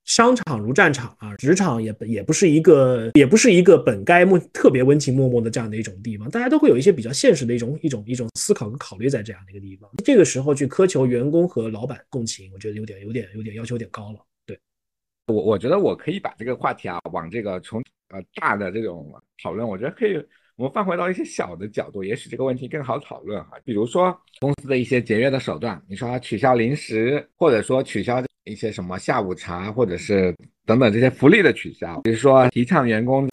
[0.05, 9.89] 商场如战场啊，职场也也不是一个也不是一个本该默特别温情脉脉的这样的一种地方，大家都会有一些比较现实的一种一种一种思考跟考虑在这样的一个地方。
[10.05, 14.19] 这个时候去苛求员工和老板共情，我觉得有点有点有点要求有点高了。
[14.45, 14.55] 对，
[15.25, 20.23] 我我觉得我可以把这个话题啊往这个从呃大的这种讨论，我觉得可以。
[20.59, 23.51] 我们放回到一些小的角度，也许这个问题更好讨论哈。
[23.63, 33.25] 比如说公司的一些节约的手段，你说取消零食，或者说取消一些什么下午茶，或者是等等这些福利的取消，比如说提倡员工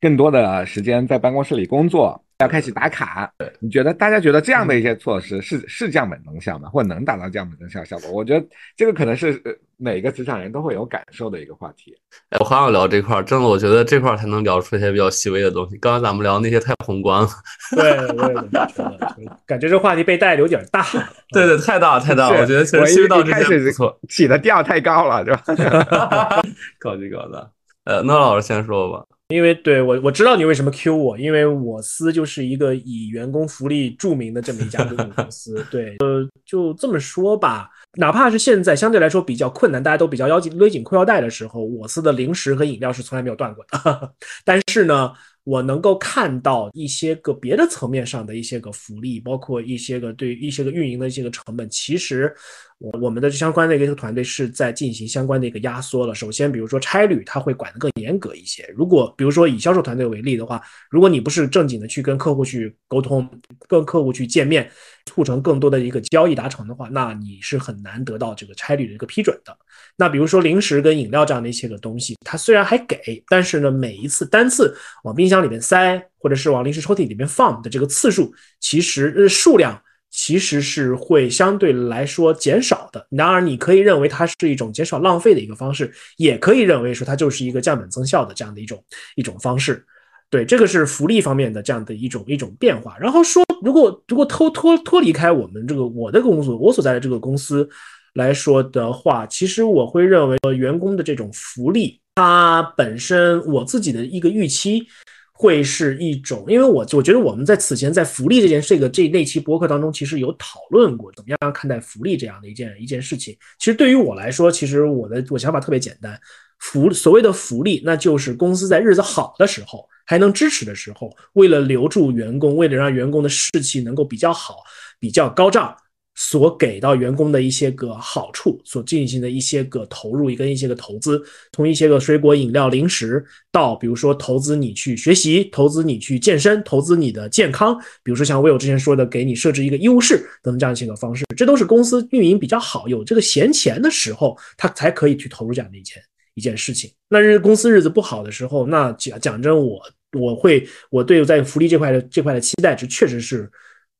[0.00, 2.23] 更多的时间在办公室里工作。
[2.38, 6.68] 要开始打卡，你觉得大家觉得这样的一些措施是是降本增效吗？
[6.68, 8.10] 或者能达到降本增效效果？
[8.10, 8.44] 我觉得
[8.76, 9.40] 这个可能是
[9.76, 11.96] 每个职场人都会有感受的一个话题。
[12.30, 15.76] 哎，我很想聊这块儿，真的，我觉得这块儿才能聊出一些比较细微的东西。
[15.78, 17.28] 刚刚咱们聊那些太宏观了。
[17.76, 20.84] 对，我也觉得，感觉这话题被带的有点大。
[21.30, 26.42] 对对，太大太大，我觉得其实细微到这些不错，起的调太高了，对吧？
[26.80, 27.50] 高级高的。
[27.84, 29.04] 呃，那老师先说吧。
[29.34, 35.62] 因为对我我知道你为什么 Q 我，因为我司就是一个以员工福利著名的这么一家公司。
[35.72, 37.68] 对，呃，就这么说吧，
[37.98, 44.12] 哪怕是现在相对来说比较困难，大家都比较腰紧勒紧裤腰带的时候，我司的零食和饮料是从来没有断过的。
[44.44, 45.12] 但是呢。
[45.44, 52.34] 我能够看到一些个别的层面上的一些个福利，包括一些个对一些个运营的一些个成本，其实
[52.78, 56.14] 我我们的相关的一个团队是在进行相关的一个压缩了。
[56.14, 58.66] 首先，比如说差旅，它会管得更严格一些。
[58.74, 63.28] 如果比如说以销售团队为例的话，如果你不是正经的去跟客户去沟通，
[63.68, 64.70] 跟客户去见面，
[65.04, 69.54] 促成更多的一个交易达成的话，那你是很难得到这个差旅的一个批准的。
[69.96, 79.80] 那比如说零食跟饮料这样的一些个东西，它虽然还给，但是呢，每一次单次往冰箱里面塞，或者是往零食抽屉里面放的这个次数，其实数量
[80.10, 83.06] 其实是会相对来说减少的。
[83.08, 89.86] 然而，你可以认为它是一种减少浪费的一个方式，也可以认为说它就是一个降本增效的这样的一种一种方式。
[90.28, 92.96] 对，这个是福利方面的这样的一种一种变化。
[92.98, 97.68] 然后说，如果如果脱脱脱离开我们这个我的工作，我所在的这个公司。
[98.14, 104.86] 来说的话，其实我会认为，员工的这种福利，它本身我自己的一个预期，
[105.32, 113.36] 会是一种，因为我我觉得我们在此前在福利这件这个这那期博客当中，其实有讨论过怎么样看待福利这样的一件一件事情。
[113.58, 116.16] 其实对于我来说，其实我的我想法特别简单，
[116.60, 124.58] 福所谓的福利，那就是公司在日子好的时候，还能支持的时候，为了留住员工，为了让员工的士气能够比较好，
[125.00, 125.76] 比较高涨。
[126.16, 131.20] 所给到员工的一些个好处，所进行的一些个投入跟一些个投资，
[131.52, 146.00] 从一些个水果、饮料、零食，到比如说投资你去学习，投资你去健身，投资你的健康，比如说像我有之前说的，给你设置一个医务室等等这样一些个方式，这都是公司运营比较好，有这个闲钱的时候，他才可以去投入这样的一件
[146.34, 146.90] 一件事情。
[147.08, 153.50] 那日公司日子不好的时候，那讲讲真，我我会我对在福利这块的这块的期待值确实是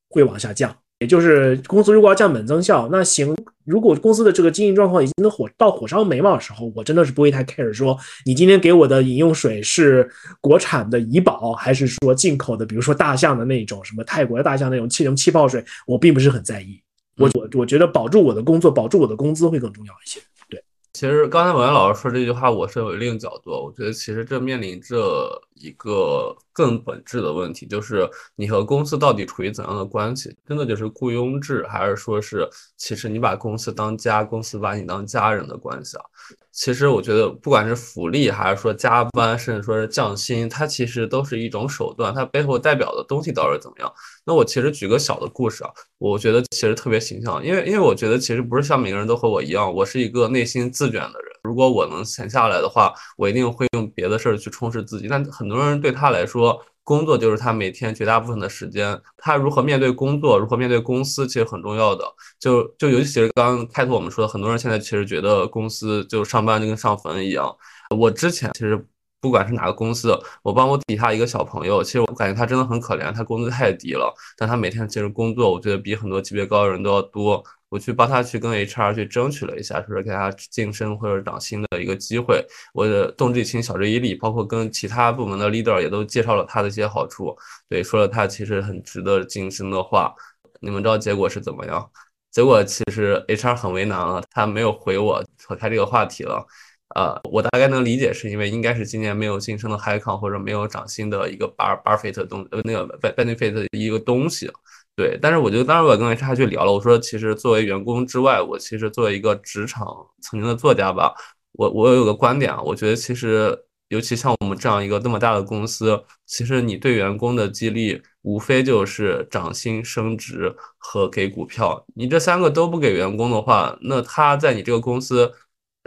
[0.07, 0.73] 会往下降。
[0.99, 16.81] 也就是公司如果要降本增效，那行，如果公司的这个经营状况已经能火到火烧眉毛的时候，我真的是不会太 care 说你今天给我的饮用水是国产的怡宝，还是说进口的，比如说大象的那种什么泰国的大象那种气什么气泡水，我并不是很在意。
[17.17, 20.19] 我我我觉得保住我的工作，保住我的工资会更重要一些。
[20.49, 20.61] 对，
[20.93, 30.35] 其实刚才文源老师说这句话，我是有另一个角度，我觉得其实这面临着一个更本质的问题，就是你和公司到底处于怎样的关系？
[30.47, 36.03] 真的就是雇佣制，还是说是其实你把公司当家，公司把你当家人的关系啊？
[36.51, 43.93] 其实我觉得，不管是福利，还是说加班，甚至说是降薪，它其实都是一种手段，它背后代表的东西到底怎么样？
[44.25, 51.34] 那我其实举个小的故事啊，我觉得其实特别形象，因为因为我觉得其实不是像每个人都和我一样，我是一个内心自卷的人。
[51.45, 55.07] 如果我能闲下来的话，我一定会用别的事儿去充实自己。
[55.07, 58.99] 但很多人对他来说，工作就是他每天绝大部分的时间。
[59.17, 62.03] 他如何面对工作，如何面对公司，其实很重要的。
[62.39, 67.55] 就就尤其是刚刚开头我们说的，很多人现在其实觉得公司就上班就跟上坟一样。
[67.95, 68.83] 我之前其实
[69.21, 77.43] 不管是哪个公司，我帮我底下一个小朋友，其实我感觉他真的很可怜，他工资太低了，但他每天其实工作，我觉得比很多级别高的人都要多。
[77.75, 82.41] 我去帮他去跟 HR 去争取了一下，说是给他晋升或者涨薪的一个机会。
[82.73, 87.35] 我的动之以情，晓之以理，包括跟其他部门的 leader 也都介绍了他的一些好处，
[87.67, 90.15] 对，说了他其实很值得晋升的话。
[90.61, 91.91] 你们知道结果是怎么样？
[92.31, 96.47] 结果其实 HR 很为难了，他没有回我扯开这个话题了。
[96.95, 104.49] 呃，我大概能理解，是因为应该是今年没有晋升的 high con 或者没有涨薪的一个 bar bar fit 东呃那个 benefit 一个东西。
[104.95, 109.85] 对，但是我觉得，当时我跟 HR 去聊了，我说，其实作为员工之外，我其实作为一个职场
[110.21, 111.13] 曾经的作家吧，
[111.51, 113.57] 我我有个观点啊，我觉得其实，
[113.89, 125.31] 尤其像我们这样一个那么大的公司，其实你对员工的激励，无非就是涨薪、升职和给股票，你这三个都不给员工的话，那他在你这个公司。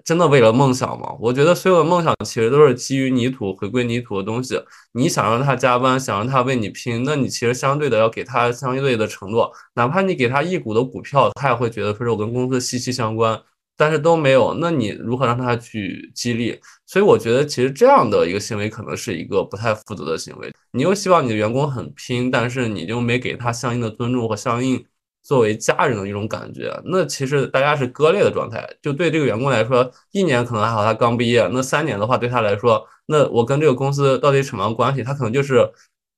[0.05, 1.17] 真的为了梦想吗？
[1.21, 4.61] 我觉得所有的梦想其实都是基于泥土、回归泥土的东西。
[4.93, 13.41] 你想让他加班，想让他为你拼，那你其实相对的要给他相对的承诺，哪怕你给他一股的股票，他也会觉得说是我跟公司息息相关。
[13.81, 16.59] 但是都没有，那你如何让他去激励？
[16.85, 20.53] 所以我觉得其实这样的一个行为可能是一个不太负责的行为。
[20.73, 24.85] 你又希望你的员工很拼，但是你就没给他相应的尊重和相应。
[25.29, 28.67] 作为家人的一种感觉，那其实大家是割裂的状态。
[28.81, 35.03] 就对这个员工来说，一年可能还好，他刚毕业；那三年的话，对他来说，那我跟这个公司到底什么关系？
[35.03, 35.71] 他可能就是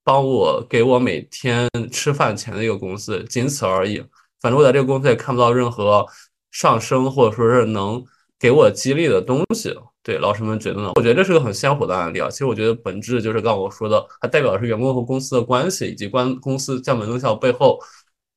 [0.05, 4.01] 帮我给我每天吃饭钱的一个公司，仅此而已。
[4.41, 6.07] 反正我在这个公司也看不到任何
[6.53, 8.01] 上升，或者说是能
[8.39, 9.77] 给我激励的东西。
[10.05, 10.93] 对老师们觉得呢？
[10.95, 12.31] 我觉得这是个很鲜活的案例啊。
[12.31, 17.77] 其实我觉得本质就是刚我说的，它代表的是员工和公司的关系，以及关公司降本增效背后。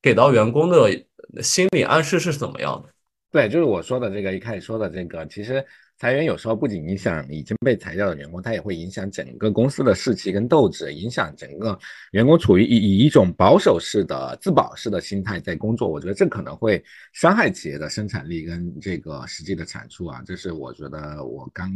[0.04, 2.90] 给到员工的心理暗示是怎么样的？
[3.32, 5.66] 对，就是我说的这个一开始说的这个，其实
[5.98, 11.80] 裁员有时候不仅影响已经被裁掉的员工，它也会影响整个公司的士气跟斗志，影响整个
[12.12, 15.88] 员工处于以以一种保守式的自保式的心态在工作。
[15.88, 20.22] 我觉得这可能会伤害企业的生产力跟这个实际的产出啊。
[20.26, 21.74] 这是我觉得我刚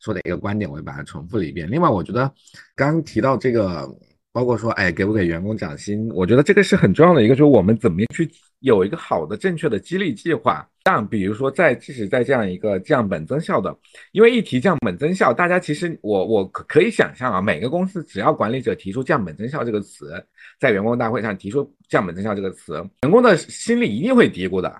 [0.00, 1.68] 说的一个观点，我也把它重复了一遍。
[1.68, 2.30] 另外，我觉得
[2.76, 3.88] 刚提到这个。
[4.32, 6.08] 包括说，哎，给不给员工涨薪？
[6.14, 10.66] 我觉得这个是很重要的一个，就是我们怎么去有一个好的、正确的激励计划。
[10.84, 13.76] 像比如说，在即使在这样一个降本增效的，
[14.12, 20.24] 因为一提降本增效，大家其实我我可以想象啊，每个公司只要管理者提出降本增效这个词，
[20.58, 24.74] 在员工大会上提出降本增效这个词，员工的心里一定会嘀咕的，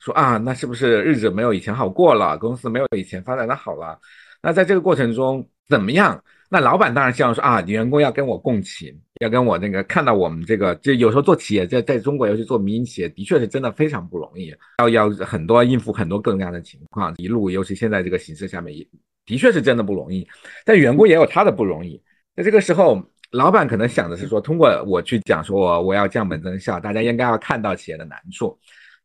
[0.00, 2.36] 说啊，那是不是日子没有以前好过了？
[2.38, 3.98] 公司没有以前发展的好了？
[4.42, 6.22] 那在这个过程中怎么样？
[6.48, 18.86] 那老板当然希望说啊，员工要跟我共情，要跟我那个看到我们这个，就有时候做企业在在中国，尤其做民营企业，的确是真的非常不容易，要要很多应付很多各种各样的情况，一路尤其现在这个形势下面，也
[19.24, 20.26] 的确是真的不容易。
[20.64, 22.00] 但员工也有他的不容易。
[22.36, 28.56] 在这个时候，老板可能想的是说，通过我去讲说我我要降本增效，大家应该要看到企业的难处。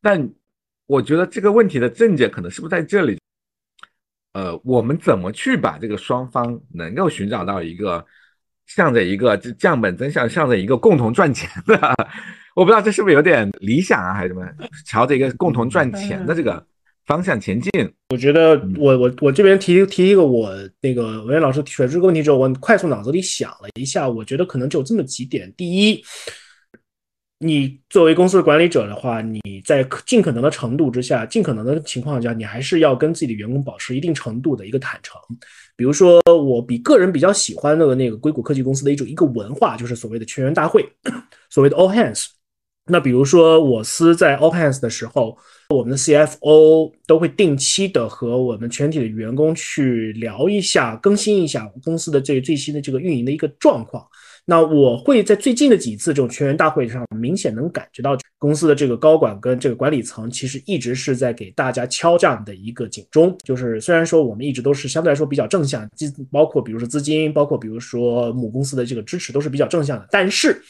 [0.01, 0.29] 但
[0.85, 3.17] 我觉得这个问题的症结可能是不是在这里？
[4.33, 8.05] 呃，我们怎么去把这个双方能够寻找到一个
[8.65, 11.77] 向着一个降本增效，向着一个共同赚钱的？
[12.55, 14.45] 我不知道这是不是有点理想啊，还是什么？
[14.85, 16.65] 朝着一个共同赚钱的这个
[17.05, 17.71] 方向前进。
[18.09, 26.03] 我觉得，我我我这边提提一个我那个文渊老师提出这个问题之后，我快速脑子里想了一下，我觉得可能只有这么几点：第一。
[27.43, 35.19] 你作为公司的管理者的话，你在尽可能的程度之下，尽可能的情况下，你还是要跟自己的员工保持一定程度的一个坦诚。
[35.75, 40.87] 比如说，我比个人比较喜欢的那个硅谷科技公司的一种一个文化，就是所谓的全员大会，
[41.49, 42.27] 所谓的 all hands。
[42.85, 45.37] 那比如说我司在 All Hands 的时候，
[45.69, 54.05] 我们的 CFO 都会定期的和我们全体的员工去聊一下，更新一下公司的这最新的这个运营的一个状况。
[54.45, 63.35] 那我会在最近的几次这种全员大会上，明显能感觉到公司的这个高管跟这个管理层其实一直是在给大家敲这样的一个警钟。
[63.43, 65.87] 就是虽然说我们一直都是相对来说比较正向，
[66.31, 70.61] 包括比如说资金，包括比如说母公司的这个支持都是比较正向的，但是。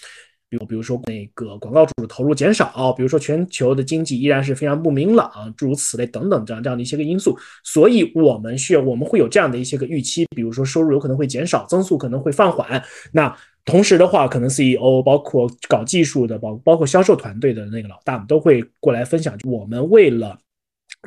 [0.49, 12.83] 比如，比如说那个广告主的投入减少，比如说全球的经济依然是非常不明朗，诸如此类等等这样这样的一些个因素，所以我们需要我们会有这样的一些个预期，比如说收入有可能会减少，增速可能会放缓。
[13.13, 13.33] 那
[13.65, 20.37] 同时的话，可能 CEO 包括搞技术的，包包括销售团队的那个老大们都会过来分享，我们为了。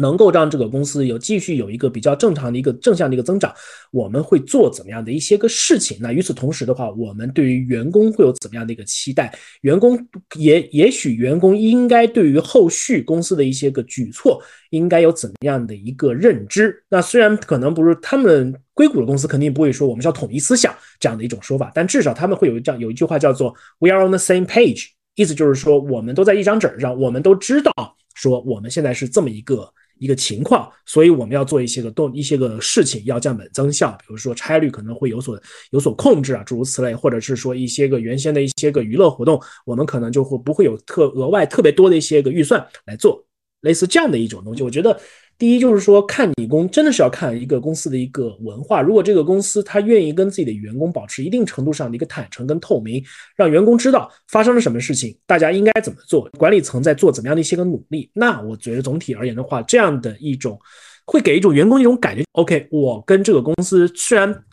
[0.00, 3.54] 能够让这个公司有继续有一个比较正常的一个正向的一个增长，
[3.92, 5.96] 我们会做怎么样的一些个事情？
[6.00, 9.32] 那与此同时的话，我们对于员工会有怎么样的一个期待？
[9.60, 9.96] 员工
[10.36, 16.82] 也也许员工应该对于后续公司的一些个举措应该有怎么样的一个认知？
[16.88, 27.72] 那虽然可能不是他们硅谷的公司肯定不会说我们要统一思想这样的一种说法，但至少他们会有这样有一句话叫做 “We are on the same page”，意思就是说我们都在一张纸上，我们都知道
[28.14, 29.72] 说我们现在是这么一个。
[29.98, 35.40] 一个情况，所以我们要做一些个动一些个事情，要降本增效，比如说差率可能会有所
[35.70, 43.24] 有所控制啊，诸如此类，或者是说一些个原先的一些个娱乐活动，我们可能就会不会有特额外特别多的一些个预算来做，
[43.60, 45.00] 类似这样的一种东西，我觉得。
[45.36, 48.80] 第一就是说，看你公真的是要看一个公司的一个文化。
[48.80, 53.02] 如果这个公司他愿意跟自己的员工保持一定程度上的一个坦诚跟透明，
[53.36, 60.58] 让员工知道发生了什么事情，大家应该怎么做，管理层在做怎么样的一些个努力，那我觉得总体而言的话，这样的一种
[61.04, 62.22] 会给一种员工一种感觉。
[62.32, 64.44] OK，我跟这个公司虽然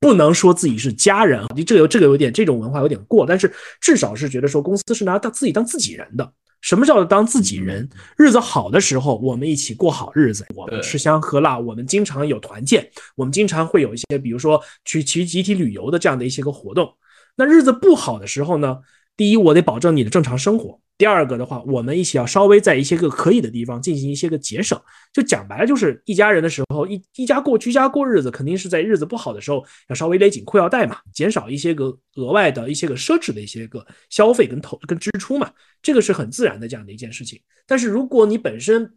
[0.00, 6.32] 不能说自己是家人，你这个这个有点这种文化有点过，但是至少是觉得说公司是拿他自己当自己人的。
[6.64, 7.86] 什么叫做当自己人？
[8.16, 16.90] 日子好的时候，我们一起过好日子，我们吃香喝辣，我们经常有团建，我们经常会有一些，比如说去去集体旅游的这样的一些个活动。
[17.36, 18.78] 那日子不好的时候呢？
[19.16, 20.80] 第一，我得保证你的正常生活。
[20.96, 24.80] 第二个的话，我们一起要稍微在一些个可以的地方进行一些个节省，
[25.12, 35.50] 就讲白了就是一家人的时候，一一家过居家过日子，肯定是在日子不好的时候要稍微勒紧裤腰带嘛，减少一些个额外的一些个奢侈的一些个消费跟投跟支出嘛，
[35.82, 37.40] 这个是很自然的这样的一件事情。
[37.66, 38.94] 但是如果你本身，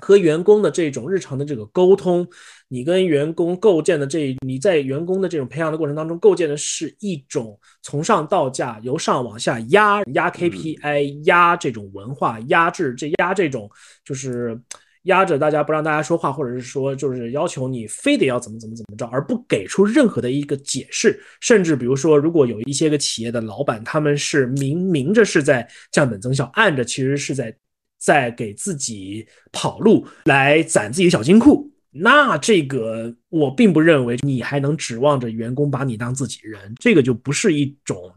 [0.00, 2.26] 和员工的这种日常的这个沟通，
[2.68, 13.70] 你跟员工构建的这，你在员工的这种培养的过程当中，构建的是一种从上到下，由上往下压压 KPI，压这种文化，压制这压这种
[14.04, 14.60] 就是
[15.04, 21.20] 压着大家不让大家说话，或者是说就是要求你非得要怎么怎么怎么着，而不给出任何的一个解释。
[21.40, 27.54] 甚至比如说，如果有一些个企业的老板，他们是明明着是在降本增效，暗着其实是在。
[28.00, 38.10] 在给自己跑路来攒自己的小金库，那这个我并不认为你还能指望着员工把你当自己人，这个就不是一种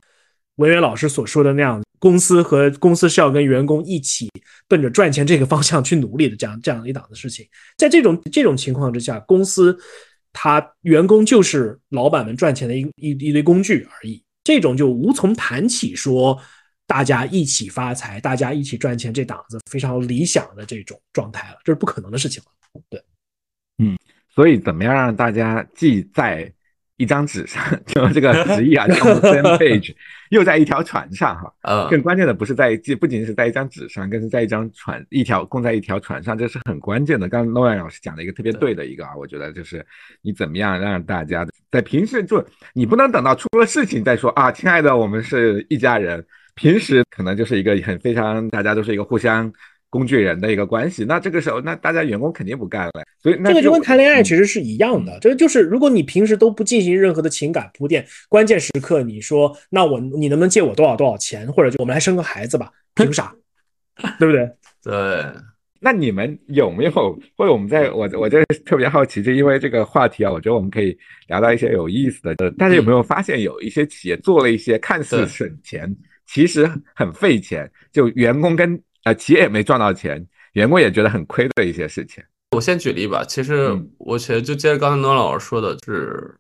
[0.56, 4.30] 文渊老师所说的那样，公司和公司是要跟员工一起
[4.70, 7.46] 奔着赚钱这个方向去努力的这样这样一档子事情。
[7.78, 9.78] 在这种这种情况之下，公司
[10.32, 16.40] 他员工就是老板们赚钱的一一一堆工具而已，这种就无从谈起说。
[16.86, 22.82] 大家一起发财，大家一起赚钱，这档子非常理想的这种状态了，这是不可能的事情了。
[22.90, 23.02] 对，
[23.78, 23.98] 嗯，
[24.30, 26.52] 所以怎么样让大家既在
[26.98, 29.96] 一张纸上， 就这个 词义啊，叫 same page，
[30.30, 31.54] 又在一条船上哈？
[31.64, 37.30] 呃，更关键的不是在既不仅仅是在一张纸上，更是在一张船一条共在一条船上，这是很关键的。
[37.30, 39.84] 刚刚诺亚老师讲了一个特别对的一个啊，我觉得就是
[40.22, 46.24] 你怎么样让大家在平时就你不能等到出了事情再说啊，亲爱的，我们是一家人。
[46.56, 49.52] 平时可能就是一个很非常，大家都是一个互相
[49.90, 51.04] 工具人的一个关系。
[51.04, 53.04] 那这个时候，那大家员工肯定不干了。
[53.22, 55.18] 所以这个就跟谈恋爱其实是一样的。
[55.20, 62.72] 这个就是如果你平时都不进行任何的情感铺垫，关键时刻你说那我你能不能借我多少多少钱，或者就我们来生个孩子吧？
[62.96, 63.34] 凭啥？
[64.20, 64.50] 对不对？
[64.84, 65.26] 对。
[65.86, 66.92] 那你们有没有？
[67.36, 70.98] 或者我们在我我这特别好奇，就因为这个话题啊，我觉得我们可以
[71.28, 72.34] 聊到一些有意思的。
[72.38, 75.94] 呃，大家有没有发现有一些企业做了一些看似省钱？
[76.26, 82.24] 其实很费钱，就员工跟呃企业也没赚到钱，员工也觉得很亏的一些事情。
[82.52, 86.36] 我先举例吧，其实我其实就接着刚才诺老师说的，是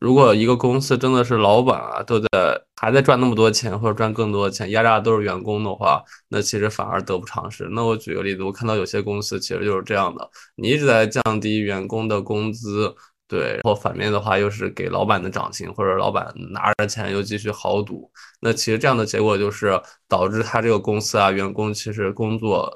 [0.00, 2.28] 如果一个公司真的是老板啊都在
[2.76, 7.66] 还在赚那么多钱或者赚更多的钱，压榨的都是员工的话，那其实反而得不偿失。
[7.72, 12.94] 那我举个例子，我看到有些公司其实就是这样的，你一直在降低员工的工资。
[13.28, 18.10] 对，然后反面的话又是给老板的涨薪，或者老板拿着钱又继续豪赌，
[18.40, 22.74] 那其实这样的结果就是导致他这个公司啊，员工其实工作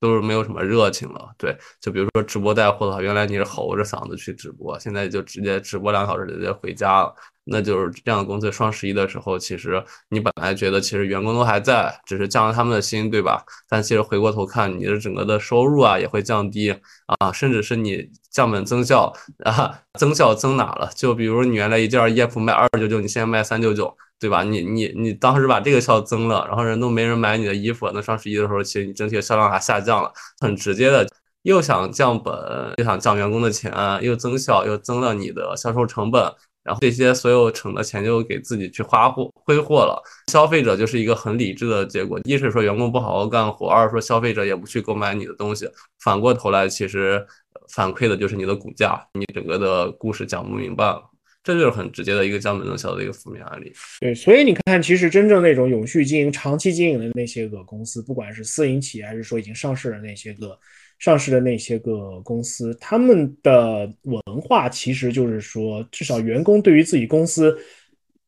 [0.00, 1.30] 都是没有什么热情了。
[1.36, 7.14] 对，就比如说直播带货的话，原来你是吼着嗓子去直播，现在就直接直播两小时直接回家了。
[7.44, 13.44] 那就是这样的公司，双十一的时候，其实你本来觉得其实员工都还在，只是降了他们的薪，对吧？
[13.68, 16.70] 但其实回过头看，你的整个的收入啊也会降低
[17.06, 19.12] 啊，甚至是你降本增效
[19.44, 20.90] 啊，增效增哪了？
[20.94, 24.44] 就比如你原来一件衣服卖二九九，你现在卖三九九，对吧？
[24.44, 31.06] 你你你当时把这个效增了，然后人都没人买你的衣服，那双十一的时候，其实你整体的销量还下降了，很直接的，
[31.42, 32.32] 又想降本，
[32.78, 36.32] 又想降员工的钱，又增效，又增了你的销售成本。
[36.64, 40.00] 然后这些所有省的钱就给自己去花货挥霍了，
[40.30, 42.20] 消费者就是一个很理智的结果。
[42.24, 45.68] 一是说员工不好好干活，二是说消费者也不去购买你的东西。
[46.00, 47.24] 反过头来，其实
[47.72, 51.02] 反馈的就是你的股价，你整个的故事讲不明白了。
[51.42, 53.72] 这就是很直接的一个降本增效的一个负面案例。
[54.00, 60.56] 对，所以你看，其实真正那种永续经营、长期经营的那些个公司，不管是私营企业还是说已经上市的那些个。
[61.02, 67.58] 上市的那些个公司，他们的文化其实就是说，至少员工对于自己公司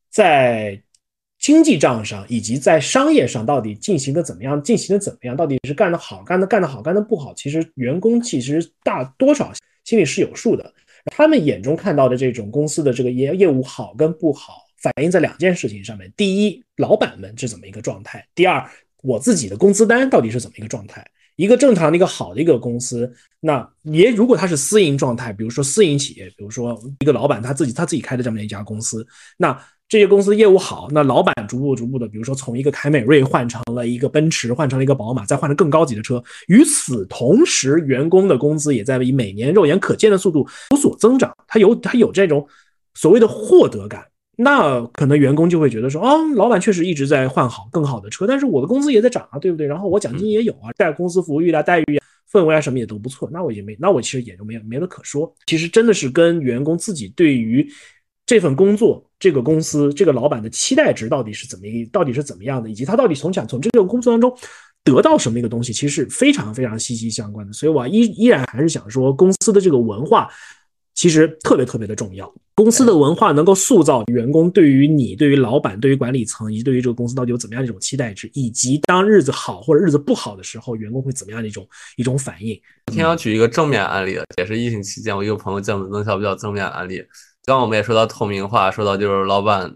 [0.09, 0.77] 在
[1.39, 9.53] 经济账上以及在商业上到底进行的怎么样，进行的怎么样，到底是干得好，干的干得好，干得不好，其实员工其实大多少
[9.85, 10.73] 心里是有数的。
[11.05, 18.69] 他们眼中看到的这种公司的这个业业务好跟不好，反映在两件事情上面：第一，老板们是怎么一个状态；第二，
[19.01, 21.05] 我自己的工资单到底是怎么一个状态。
[21.35, 29.05] 一个正常的一个好的一个公司，那也如果它是私营状态，比如说私营企业，比如说一个老板他自己他自己开的这么一家公司，
[29.37, 29.57] 那
[29.87, 42.47] 这些公司业务好，那老板逐步逐步的，比如说从一个凯美瑞换成了一个奔驰，换成了一个宝马，再换成更高级的车，与此同时，员工的工资也在以每年肉眼可见的速度有所增长，他有他有这种
[42.95, 44.03] 所谓的获得感。
[44.37, 49.65] 那可能员工就会觉得说，哦，老板确实一直在换好更好的车，但是我的工资也在涨啊，对不对？
[49.65, 55.33] 然后我奖金也有啊，在公司福利啊、待遇、氛围啊什么也都不错，那我也没，那我其实也就没没得可说。
[55.45, 57.65] 其实真的是跟员工自己对于
[58.25, 64.35] 这份工作、这个公司、这个老板的期待值到底是怎么一，到底是怎么样的，以及他到底从想从这个工作当中
[64.83, 67.53] 得到什么一个东西，其实是非常非常息息相关的。
[67.53, 70.29] 所以我依依然还是想说，公司的这个文化。
[70.95, 81.67] 其实特别特别的重要，公司的文化能够塑造员工对于你、对于老板、对于管理层以及对于这个公司到底有怎么样一种期待值，以及当日子好或者日子不好的时候，员工会怎么样的一种
[81.97, 82.59] 一种反应。
[82.85, 86.99] 天要举一个正面案例，也是疫情期间我一个朋友降本增效比较正面案例。
[87.43, 89.69] 刚刚我们也说到透明化，说到就是老板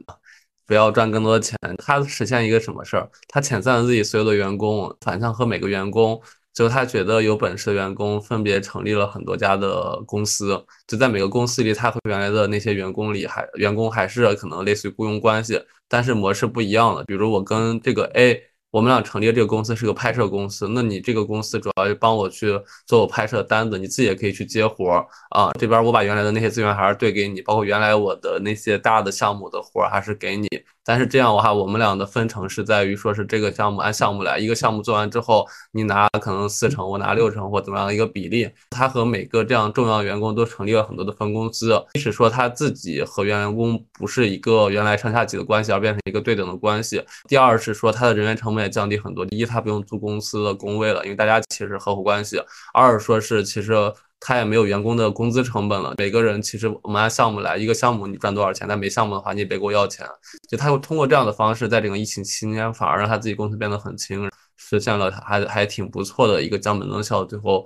[0.65, 3.09] 不要赚更多的钱，他实现一个什么事儿？
[3.28, 6.20] 他遣散了自己所有的员工，反向和每个员工。
[6.60, 15.57] 就他觉得有本事的员工分别成立了很多家的公司，就在每个公司里，他和原来的那些员工里还员工还是可能类似于雇佣关系，
[15.88, 17.05] 但是模式不一样了。
[17.05, 18.43] 比如我跟这个 A。
[18.72, 25.51] 我们俩成立这个公司是个拍摄公司，那你这个公司主要是帮我去做我拍摄的单子，你自己也可以去接活儿啊。
[25.59, 30.47] 这边我把原来的那些资源还是对给你，包括原来我的那些大的项目的活儿还是给你。
[30.84, 38.49] 但是这样的话，我们俩的分成是在于说是这个项目按项目来，一个项目做完之后，你拿可能四成，我拿六成或怎么样的一个比例。
[38.72, 47.03] 他和每个这样重要员工都成立了很多的分公司，即使说他自己和员工不是一个原来上下级的关系，而变成一个对等的关系。
[47.28, 48.59] 第二是说他的人员成本。
[48.62, 49.26] 也降低很多。
[49.32, 52.38] 一，他不用租公司的工位了，因为大家其实合伙关系；
[52.74, 53.74] 二说是其实
[54.20, 55.93] 他也没有员工的工资成本了。
[55.97, 60.05] 每个人其实我们按项目来，一个项目你赚多少钱，但没项目的话你也别给我要钱。
[60.49, 67.66] 就他又通过这样的方式，在整个疫情期间，反而让他自己公司变得很轻，实现了还还挺不错的一个降本增效，最后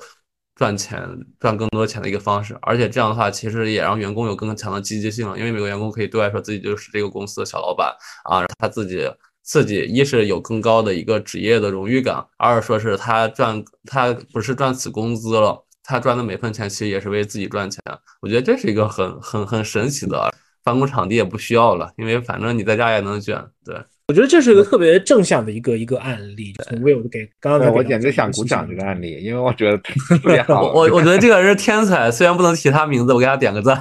[0.56, 1.08] 赚钱
[1.40, 2.56] 赚更多钱的一个方式。
[2.62, 9.10] 而且这样的话，其实也让员工有更强的积极性了，因为每个员工可以对外说自己就是这个公司的小老板啊，他自己。
[9.44, 17.82] 自己一是有更高的一个职业的荣誉感，二是说是他赚他不是赚死工资了，他赚的每份钱其实也是为自己赚钱。
[18.22, 20.34] 我觉得这是一个很很很神奇的，
[20.64, 23.46] 办公场地也不需要了，因为反正你在家也能卷。
[23.66, 23.76] 对，
[24.08, 26.54] 我觉得这是一个特别正向的一个一个案例。
[26.66, 30.74] 从 Will 给刚刚我简直想鼓掌这个案例，因为我觉得特 别好。
[30.74, 33.80] 我我觉得这个人是天才，虽然不能提他名字，我给他点个赞。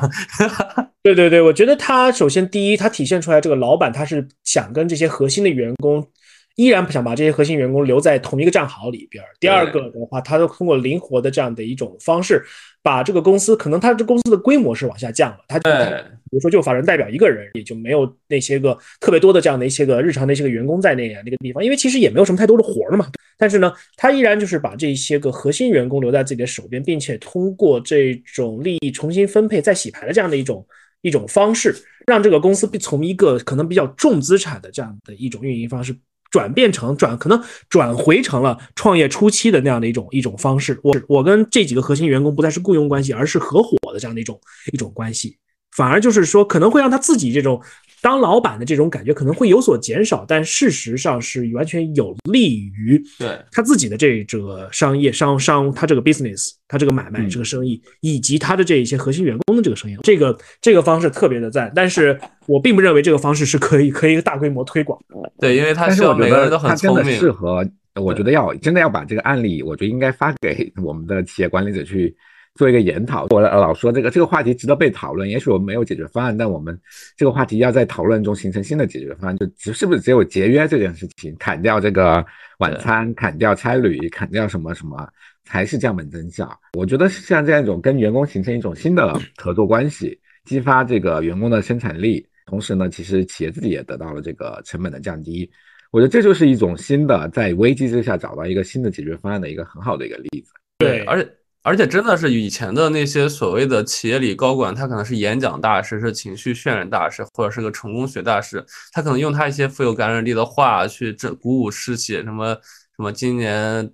[1.02, 6.06] 对对对，我觉得他首先第一，他体现出来这个老板他是想跟这些核心的员工
[6.54, 9.24] 依然不想把这些核心员工留在同一个战壕里边。
[9.40, 12.44] 第二个的话，他都通过灵活的这样的一种方式，
[12.82, 23.06] 把这个公司可能他这公司的规模是往下降了，他比如说就法人代表一个人，也就没有那些个特别多的这样的一些个日常的一些个员工在那那个地方，因为其实也没有什么太多的活了嘛。
[23.36, 30.66] 但是呢，他依然就是把这些个核心员工留在自己的手边，并且通过这种利益重新分配再洗牌的这样的一种
[31.02, 31.74] 一种方式，
[32.06, 35.94] 让这个公司从一个可能比较重资产的这样的一种运营方式。
[36.32, 40.80] 转变成转可能转回成了创业初期的那样的一种一种方式。
[40.82, 44.40] 我我跟这几个核心员工不再是雇佣关系，而是合伙的这样的一种
[44.72, 45.36] 一种关系，
[45.76, 47.60] 反而就是说可能会让他自己这种。
[48.00, 61.70] 当老板的这种感觉可能会有所减少，但事实上是完全有利于对他自己的这这个商业商商他这个 business 他这个买卖这个生意以及他的这一些核心员工的这个生意，这个这个方式特别的赞。
[61.76, 65.32] 但是我并不认为这个方式是可以可以大规模推广的。
[65.38, 67.16] 对，因为他需要每个人都很聪明。
[67.16, 67.64] 适合，
[67.94, 72.12] 我觉得要真的要把这个案例，我觉得应该发给我们的企业管理者去。
[72.54, 75.26] 做一个研讨，我老说这个这个话题值得被讨论。
[75.28, 76.78] 也许我们没有解决方案，但我们
[77.16, 79.36] 这个话题要在讨论中形成新的解决方案。
[79.38, 82.24] 就只是不是只有节约这件事情，砍掉这个
[82.58, 85.08] 晚餐，砍掉差旅，砍掉什么什么，
[85.44, 86.54] 才是降本增效。
[86.76, 95.50] 我觉得像这样一种跟员工形成一种新的合作关系，激发这个员工的生产力，同时呢，其实企业自己也得到了这个成本的降低。
[95.90, 100.52] 我觉得这就是一种新的在危机之下找到一个新的解决方案的一个很好的一个例子。
[100.76, 101.26] 对，而且。
[101.64, 112.52] 而且真的是以前的那些所谓的企业里高管，他可能是演讲大师，是情绪渲染大师，或者是个成功学大师，他可能用他一些富有感染力的话去这鼓舞士气，什么
[112.96, 113.88] 什么今年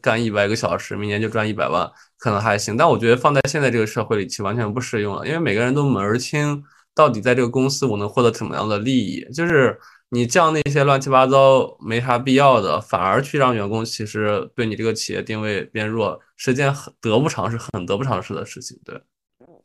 [0.00, 1.86] 干一百个小时，明年就赚一百万，
[2.18, 2.76] 可能还行。
[2.76, 9.78] 但我觉得放在现在这个社会里，其实完全不适用了，因为每个人都门儿清，到底在这个公司我能获得什么样的利益，就是。
[10.14, 18.78] 你降那些乱七八糟没啥必要的，反而去让员工其实对你这个企业定位变弱，是件很得不偿失、很得不偿失的事情。
[18.84, 18.94] 对，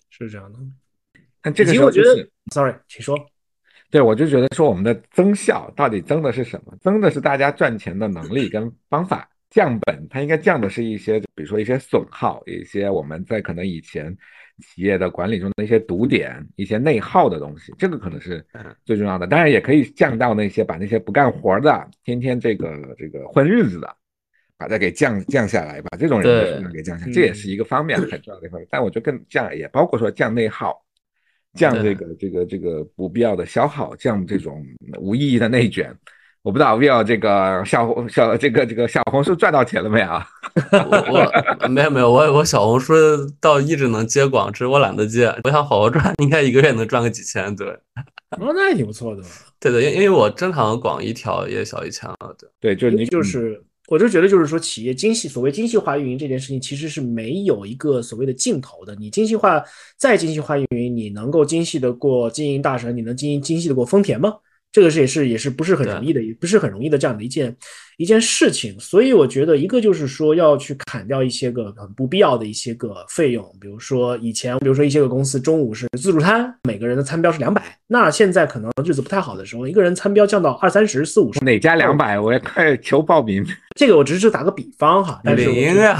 [0.09, 0.59] 是这样的。
[1.41, 3.19] 但这个时候就是，sorry，请说。
[3.91, 6.73] 对，我就觉得说我们的增效到底增的是什么？
[6.79, 9.29] 增的是大家赚钱的能力跟方法。
[9.49, 14.17] 降本，它应该降的是一些，比如说一些损耗，一些我们在可能以前。
[14.59, 18.43] 企业的管理中的一些堵点、一些内耗的东西，这个可能是
[18.85, 19.27] 最重要的。
[19.27, 23.95] 当然，也可以降到那些把那些不干活的、天天这个这个混日子的，
[24.57, 28.67] 把它给降降下来，把这种人给降下，这也是一个方面很重要的一方面。
[28.71, 30.83] 但我觉得更降也包括说降内耗，
[31.53, 34.65] 降这个这个这个不必要的消耗，降这种
[34.99, 35.95] 无意义的内卷。
[36.47, 40.25] 我不知道 Will 这个小红小这个这个小红书赚到钱了没啊？
[41.61, 42.93] 我没有没有，我我小红书
[43.41, 45.25] 倒一直能接广，只是我懒得接。
[45.43, 47.53] 我想好好赚，应该一个月能赚个几千。
[47.53, 47.67] 对，
[48.39, 49.21] 哦，那也挺不错的。
[49.59, 52.33] 对对，因因为我正常广一条也小一千了。
[52.61, 58.95] 对对，就你就是，我就觉得就是说，企业精细所谓精细化运营这件事情，其实是没有一个所谓的尽头的。
[58.95, 59.61] 你精细化
[59.97, 64.33] 再精细化运营，你能够精细的过经营大神，你能经营精细的过丰田吗？
[64.77, 67.55] 这个是也是也是不是很容易的，也不是很容易的这样的一件
[67.97, 82.19] 一件事情，所以我觉得一个就是说要去砍掉一些个很不必要的一些个费用，比如说以前比如说一些个公司中午是自助餐，每个人的餐标是两百，那现在可能日子不太好的时候，一个人餐标降到二三十四五十，哪家两百？
[82.19, 83.43] 我也快求报名。
[83.75, 85.97] 这个我只是打个比方哈，但是零啊，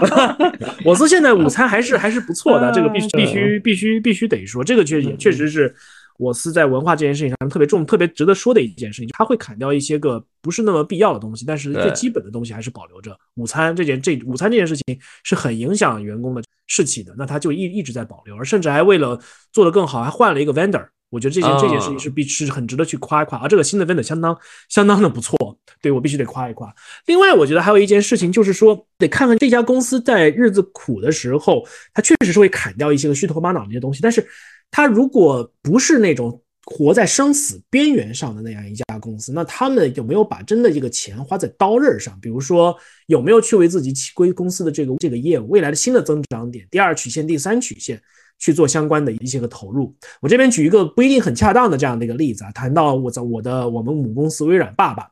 [0.84, 5.74] 我司现在午餐还是还是不错的，这个必须 必须必须必须得说，这个确也确实是。
[6.18, 13.16] 我司在文化这件事情上特别重、特别值得说的一件事情，他会砍掉一些个不是那么必要的东西，但是最基本的东西还是保留着。
[13.34, 19.20] 午餐这件这午餐这件事情是很影响员工的士气的，那他就一一直在保留，而甚至还为了
[19.52, 20.86] 做得更好，还换了一个 vendor。
[21.10, 24.36] 我觉得这件这件事情是必是很值得去夸一夸，而这个新的 vendor 相当
[24.68, 26.74] 相当的不错，对我必须得夸一夸。
[27.06, 31.64] 另外，我觉得还有一件事情就是说，得看看这家公司在日子苦的时候，
[31.94, 34.26] 它确实是会砍掉一些个虚头巴脑那些东西，但是。
[34.70, 42.18] 他如果不是那种活在生死边缘上的那样一家公司，那他们有没有把真的这个钱花在刀刃上？
[42.20, 48.02] 比如说有没有去为自己归公司的这个这个业务未来的新的增长点、第二曲线、第三曲线
[48.40, 49.94] 去做相关的一些个投入？
[50.20, 55.08] 我这边举一个不一定很恰当的这样的一个例子啊，谈到我在我的我们母公司微软爸爸，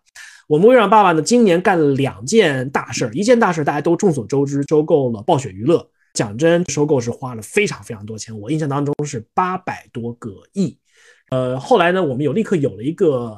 [0.49, 5.89] 我们微软爸爸呢今年干了两件大事儿，一件大事大家都众所周知，收购了暴雪娱乐。
[6.15, 10.79] 讲真，收购是花了非常非常多钱，我印象当中是八百多个亿。
[11.31, 13.37] 呃，后来呢，我们有立刻有了一个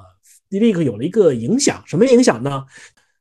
[0.50, 2.64] 立刻有了一个影响，什么影响呢？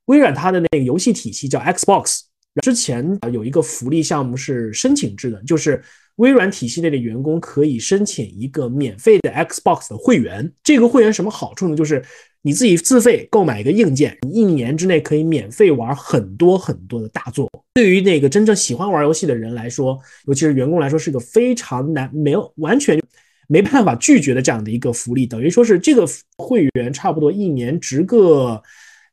[0.06, 2.20] 微软它的那个游戏体系叫 Xbox，
[2.62, 5.82] 之前有一个福利项目是申请制的，就是
[6.18, 10.51] 微软体系内的员工可以申请一个免费的 Xbox 的会员。
[10.63, 11.76] 这个会员什么好处呢？
[11.76, 12.03] 就是
[12.41, 17.49] 你自己自费购买一个硬件，你一年之内可以免费玩很多很多的大作。
[17.74, 23.01] 对于那个真正喜欢玩游戏的人来说，尤其是员工来说，是个非常难、没有完全
[23.47, 25.26] 没办法拒绝的这样的一个福利。
[25.26, 26.07] 等于说是这个
[26.38, 28.61] 会员差不多一年值个。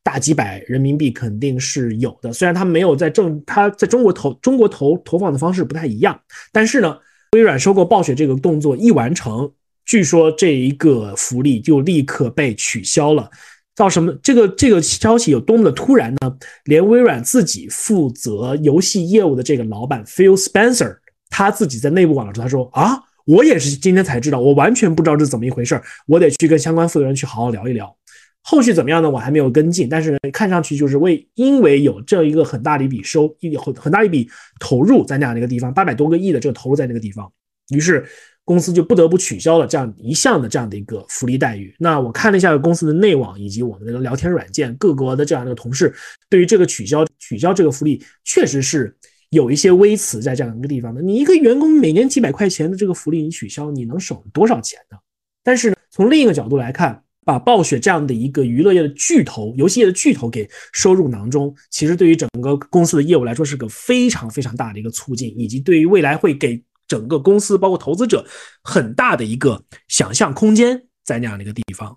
[0.04, 6.20] 大几百人民币肯定是有的，虽然他没有在正，他在中国投中国投投放的方式不太一样，
[6.52, 6.96] 但是呢，
[7.32, 9.50] 微软收购暴雪这个动作一完成，
[9.86, 13.30] 据说这一个福利就立刻被取消了。
[13.74, 14.12] 到什么？
[14.22, 16.36] 这个这个消息有多么的突然呢？
[16.64, 20.96] 连微软自己负责游戏业务的这个老板 Phil Spencer，
[21.30, 27.96] 他自己在内部网络上他说啊，我也是今天才知道，我完全不知道这是怎么一回事，我得去跟相关负责人去好好聊一聊。
[28.44, 29.08] 后续怎么样呢？
[29.08, 34.28] 我还没有跟进，但是看上去就是为因为有这一个很大的一笔收一很很大一笔
[34.58, 37.32] 投入在那样的一个地方，八百多个亿的这个投入在那个地方，
[37.72, 38.04] 于是
[38.44, 41.72] 公司就不得不取消了这样一项的这样的一个福利待遇。
[41.78, 45.94] 那我看了一下公司的内网以及我们的聊天软件，各国的这样的同事
[46.28, 48.92] 对于这个取消取消这个福利，确实是
[49.30, 51.00] 有一些微词在这样一个地方的。
[51.00, 54.98] 你一个员工每年几百块钱的这个福利你取消，你能省多少钱呢？
[55.44, 57.00] 但是呢，从另一个角度来看。
[57.24, 68.26] 把暴雪这样的一个娱乐业的巨头、游戏业的巨头给收入囊中，其实对于整个公司的业务来说是个非常非常大的一个促进，以及对于未来会给整个公司包括投资者
[68.62, 71.96] 很大的一个想象空间在那样的一个地方。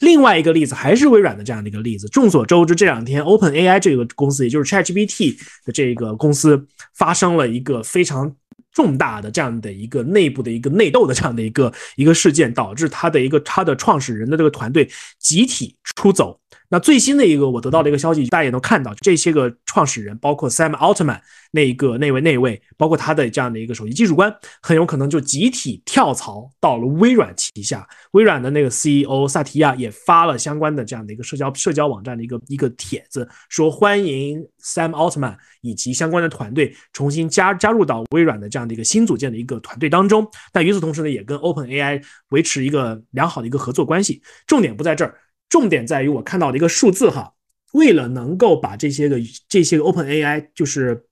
[0.00, 2.08] 另外一个例子还是微软的这样的一个例子。
[2.08, 8.34] 众所周知，这两天 Open AI 这个公司，也就是 ChatGPT 的这个公司，发生了一个非常。
[8.74, 16.38] 重大的这样的一个内部的一个内斗的这样的一个一个事件，导致他的一个他的创始人的这个团队集体出走。
[16.70, 21.20] 那最新的一个我得到的一个消息，大家也能看到，这些个创始人，包括 Sam Altman
[21.52, 27.86] 那一个那位那位，包括他的这样的一个首席技术官，很有可能就集体跳槽到了微软旗下。
[28.12, 40.26] 微软的那个 CEO 萨提亚也发了相关的这样的一个社交社交网站的一个一个帖子，说欢迎 Sam Altman 以及相关的团队重新加加入到微软的这样的一个新组建的一个团队当中。
[40.50, 44.22] 但与此同时呢，也跟 Open AI 维持一个良好的一个合作关系。
[44.46, 45.14] 重点不在这儿。
[45.48, 47.32] 重点在于我看到的一个数字哈，
[47.72, 49.18] 为了能够把这些个
[49.48, 51.04] 这些个 Open AI 就是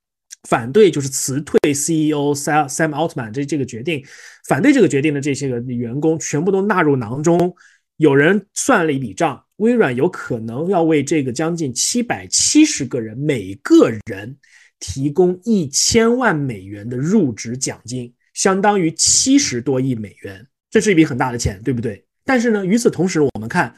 [0.49, 4.05] 反对就是辞退 CEO Sam Sam Altman 这这个决定，
[4.49, 7.55] 反对这个决定的这些个员工全部都纳入囊中。
[7.99, 14.37] 有人算了一笔账，微软有可能要为这个将近七百七十个人每个人
[14.81, 22.05] 提供一千万美元的入职奖金，相当于七十多亿美元，这是一笔很大的钱，对不对？
[22.25, 23.73] 但是呢，与此同时，我们看。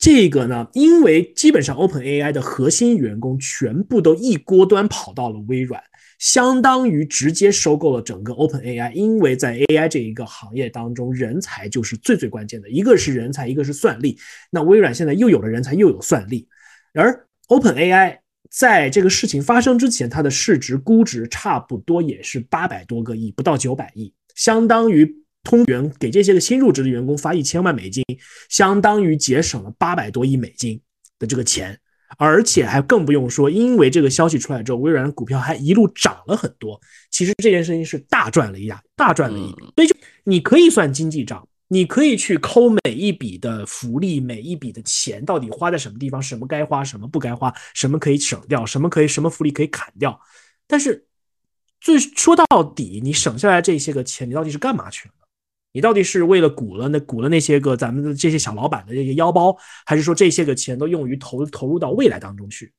[0.00, 5.78] 这个呢，因为基本上 Open AI 的核心员工全部都一锅端跑到了微软，
[6.18, 8.90] 相当于直接收购了整个 Open AI。
[8.92, 14.18] 因为在 AI 这一个行业当中，人才就是最最关键的，一个是人才，一个是算力。
[14.50, 16.48] 那微软现在又有了人才，又有算力。
[16.94, 25.20] 而 Open AI 在这个事情发生之前，它的市值估值差不多也是八百多个亿，不到九百亿，相当于。
[25.42, 28.04] 通员给这些个新入职的员工发一千万美金，
[28.48, 30.80] 相当于节省了八百多亿美金
[31.18, 31.78] 的这个钱，
[32.18, 36.80] 而且还更不用说，因为这个消息出来之后，微软的股票还一路涨了很多。
[37.10, 39.64] 其实这件事情是大赚了一大大赚了一笔。
[39.76, 50.20] 所以就你可以算经济账，你可以去抠每一笔的福利，每一笔的钱到底花在什么地方，什么该花，什么不该花，什么可以省掉，什么可以什么福利可以砍掉。
[50.66, 51.06] 但是
[51.80, 55.14] 最说到底，你省下来这些个钱，你到底是干嘛去了？
[55.72, 59.56] 你到底是为了鼓了那鼓了那些个咱们的这些小老板的这些腰包，
[59.86, 62.72] 还是说这些个钱都用于投投入到未来当中去？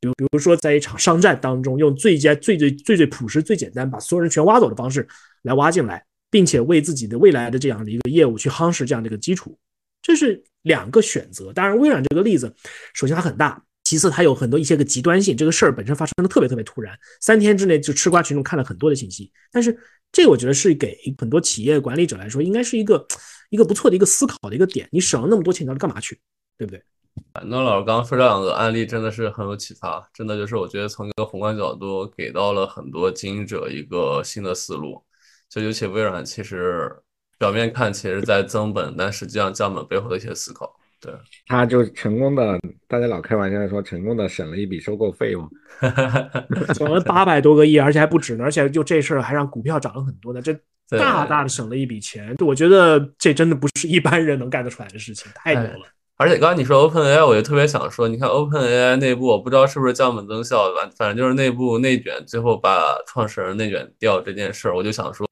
[0.00, 5.06] 比如比如说在一场商战当中，用最佳最最最最朴实、最简单，把所有人全挖走的方式
[5.42, 9.58] 来挖进来，并且为自己的未来的这样的一个业务去夯实这样的一个基础，
[10.00, 11.52] 这是两个选择。
[11.52, 12.54] 当然，微软这个例子，
[12.94, 13.62] 首先它很大。
[13.84, 19.32] 其次，它有很多一些个极端性，这个事儿本身发生的特别特别突然，三天之内就吃瓜群众看了很多的信息。
[19.50, 19.74] 但是，
[20.12, 23.06] 这我觉得是给很多企业管理者来说，应该是一个
[23.50, 24.88] 一个不错的一个思考的一个点。
[24.90, 26.18] 你省了那么多钱，你到底干嘛去？
[26.56, 26.82] 对不对？
[27.44, 35.04] 那老师刚刚说这两个案例真的是很有启发，真的就是我觉得从一个宏观角度给到了很多经营者一个新的思路。
[35.48, 36.94] 就尤其微软，其实
[37.38, 40.78] 表面看其实在增本，但实际上降本背后的一些思考。
[41.00, 41.12] 对，
[41.46, 45.48] 他就成功的，大家老开玩笑说成功的省了一笔收购费用，
[46.74, 50.52] 省了八百多个亿，而且还不止呢，而且就这事儿还让股票涨了很多呢，这
[50.98, 52.34] 大大的省了一笔钱。
[52.44, 55.86] 我觉得这真的不是一般人能干得出来的事情，太牛了。
[56.18, 65.24] 而且刚刚你说 OpenAI，我就特别想说，你看 OpenAI 内部，我不知道是不是降本增效，反反正就是内部内卷，最后把创始人内卷掉这件事儿，我就想说，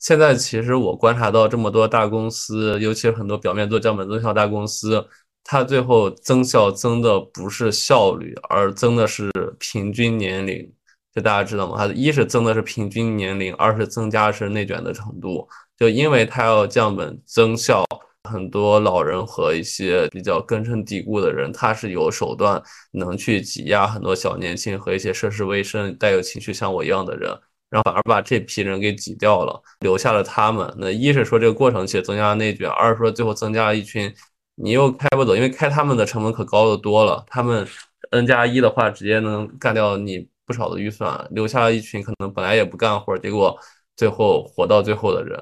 [0.00, 5.06] 现在其实我观察到这么多大公司，尤其是很多表面做降本增效大公司，
[5.44, 10.68] 它最后增效增的不是效率，而增的是平均年龄。
[11.14, 11.76] 就大家知道吗？
[11.78, 15.48] 它一是增的是平均年龄，二是增加是内卷的程度。
[15.78, 17.84] 就因为它要降本增效。
[18.26, 27.30] 很多老人和一些比较根深蒂固的人，他是有手段能去挤压很多小年轻和一些涉世未深、带有情绪像我一样的人，
[27.70, 30.70] 然后反而把这批人给挤掉了，留下了他们。
[30.76, 34.12] 那一是说这个过程其实增加了内卷，二是说最后增加了一群
[34.56, 37.66] 你又开不走，因为开他们的成本可高的多了，他们
[38.10, 43.58] N 加一的话直接能干掉你不少的预算，留下了一群可能本来也不干活，结果
[43.96, 45.38] 最后活到最后的人。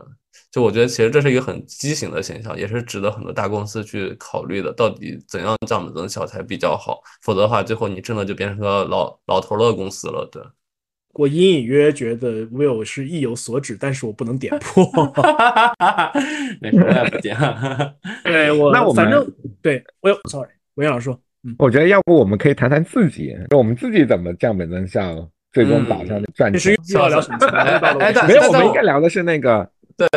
[0.55, 4.73] 就我觉得，其实这是一个很畸形的现象，也是值得很多大公司去考虑的。
[4.73, 7.01] 到底怎样降本增效才比较好？
[7.23, 10.25] 否则的话，最后你真的就变成个老老头乐公司了。
[10.31, 10.41] 对，
[11.15, 14.85] 我隐隐约约觉得 Will 是意有所指，但是我不能点破。
[16.63, 17.37] 没事， 我不点。
[18.23, 19.29] 对我，那我反正
[19.61, 26.61] 对，Will，sorry，我想说，嗯，我觉得要不我们可以谈谈自己，我们自己怎么降本增效，最终导向赚钱。
[26.61, 27.39] 其实要聊什么？
[28.29, 29.69] 没有，我们应该聊的是那个。
[29.97, 30.09] 对，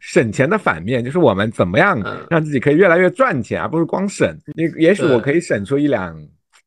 [0.00, 4.36] 省钱的反面就是我们怎么样让自己可以越来越赚钱，而不是光省。
[4.54, 6.16] 你也许我可以省出一辆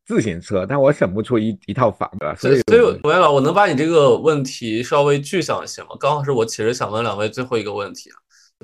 [0.06, 2.36] 自行车，但我省不出一一套房，对吧？
[2.36, 5.90] 所以，所以，我老，我能把你这个问题稍微具象一些吗？
[6.00, 8.16] 刚好是我其实想问两位最后一个问题啊。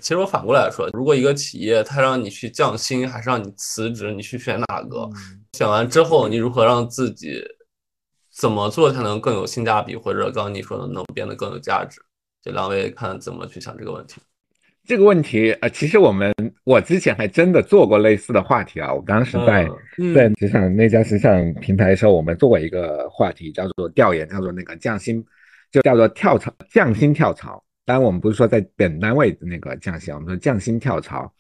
[0.02, 5.08] 其实我反过来说，如果一个企业它让你去降薪，还是让你辞职，你去选哪个？
[5.58, 7.44] 选完之后，你如何让自己
[8.36, 12.02] 怎么做才能更有性价比，或者刚刚你说的能变得更有价值？
[12.44, 14.22] 这两位看怎么去想这个问题？
[14.86, 16.34] 这个问题，呃，其实我们
[16.66, 18.94] 我之前还真的做过类似的话题啊。
[18.94, 19.66] 我当时在
[20.14, 25.24] 在职场那家时尚平台的时候，我们做过一个话题，叫做调研，叫做那个降薪，
[25.72, 27.64] 就叫做跳槽降薪跳槽。
[27.86, 31.34] 当然，我们不是说在本单位的那个降薪，我们说降薪跳槽，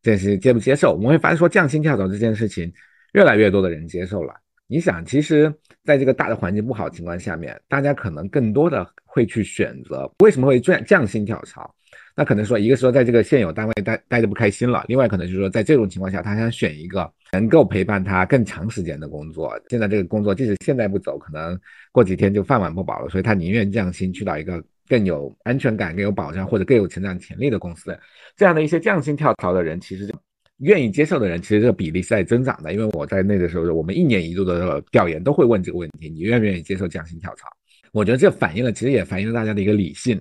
[0.00, 0.94] 这是接不接受？
[0.94, 2.72] 我们会发现说降薪跳槽这件事情，
[3.12, 4.32] 越来越多的人接受了。
[4.66, 5.52] 你想，其实
[5.86, 11.72] 在这个大的环境不好情况下面，大家可能更多的会去选择为什么会降降薪跳槽？
[12.14, 19.58] 那可能说，一个说在这个现有单位待待着不开心了，另外可能就是说，在这种情况下，他想选一个能够陪伴他更长时间的工作。
[19.68, 21.58] 现在这个工作，即使现在不走，可能
[21.92, 27.96] 过几天就饭碗不保了，所以他宁愿降薪去到一个更有安全感、更有保障或者更有成长潜力的公司。
[28.34, 30.14] 这样的一些降薪跳槽的人，其实就。
[30.58, 32.72] 愿意接受的人，其实这个比例是在增长的。
[32.72, 37.46] 因为我在那个时候，我们一年一度的调研都会问这个问题：你愿不愿意接受降薪跳槽？
[37.92, 40.20] 我觉得这反映了，其实也反映了大家的一个理性。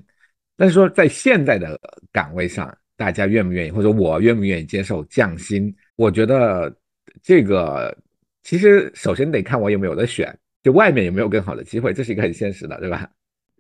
[0.58, 1.80] 但是说在现在的
[2.12, 5.74] 岗位上，大家愿不愿意，或者我愿不愿意接受降薪？
[5.96, 6.74] 我觉得
[7.22, 7.96] 这个
[8.44, 13.10] 其实首先得看我有没有的选，就外面有没有更好的机会，这是一个很现实的，对吧？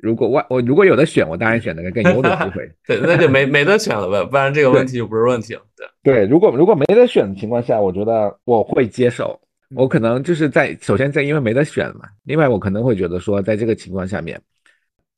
[0.06, 2.72] 如果我我如果有的选，我当然选那个更优的机会。
[2.86, 5.62] 对，那就没没得选了呗，不然这个问题就不是问题了。
[5.76, 9.40] 对 对，如果如果没得选的情况下，我觉得我会接受。
[9.76, 14.40] 我可能就是在首先在因为没得选嘛，另外我可能会觉得说，在这个情况下面，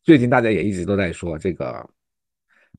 [0.04, 1.86] 最近大家也一直都在说这个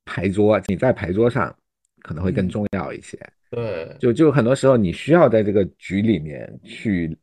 [0.07, 1.55] 牌桌，你在牌桌上
[2.01, 3.19] 可能会更重要一些。
[3.51, 7.15] 对，就就很多时候你需要在这个局里面去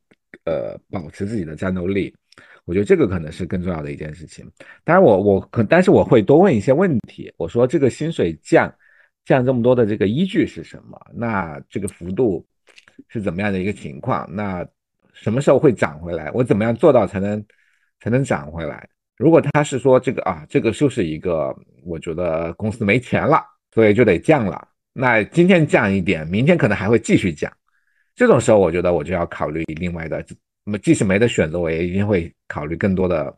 [0.46, 2.14] 呃保持自己的战斗力。
[2.66, 4.44] 我觉得这个可能是更重要的一件事情。
[4.84, 7.32] 当然，我我可，但是我会多问一些问题。
[7.38, 8.74] 我说这个薪水降
[9.24, 11.00] 降这么多的这个依据是什么？
[11.14, 12.44] 那这个幅度
[13.08, 14.28] 是怎么样的一个情况？
[14.34, 14.66] 那
[15.14, 16.32] 什么时候会涨回来？
[16.32, 17.46] 我怎么样做到才能
[18.00, 18.90] 才能涨回来？
[19.16, 21.56] 如果他是说这个啊，这个就是一个，
[21.86, 23.42] 我觉得公司没钱了，
[23.74, 24.68] 所以就得降了。
[24.92, 27.52] 那今天降一点，明天可能还会继续降。
[28.16, 30.26] 这种时候，我觉得我就要考虑另外的。
[30.66, 33.34] 那么，即使没得选择，我也一定会考虑更多的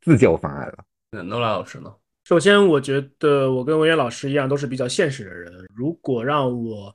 [0.00, 0.78] 自救方案了。
[1.10, 1.94] 那诺拉老师呢？
[2.24, 5.52] 首先，我觉得我跟文渊老师一样，都是比较现实的人。
[5.74, 6.94] 如果让我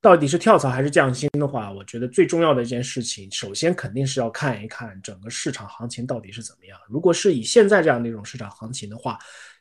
[0.00, 6.76] 到底是跳槽还是降薪的话，我觉得最重要的一件事情，首先肯定是要看一看整个市场行情到底是怎么样。
[6.88, 9.16] 如果是以现在这样的一种市场行情的话，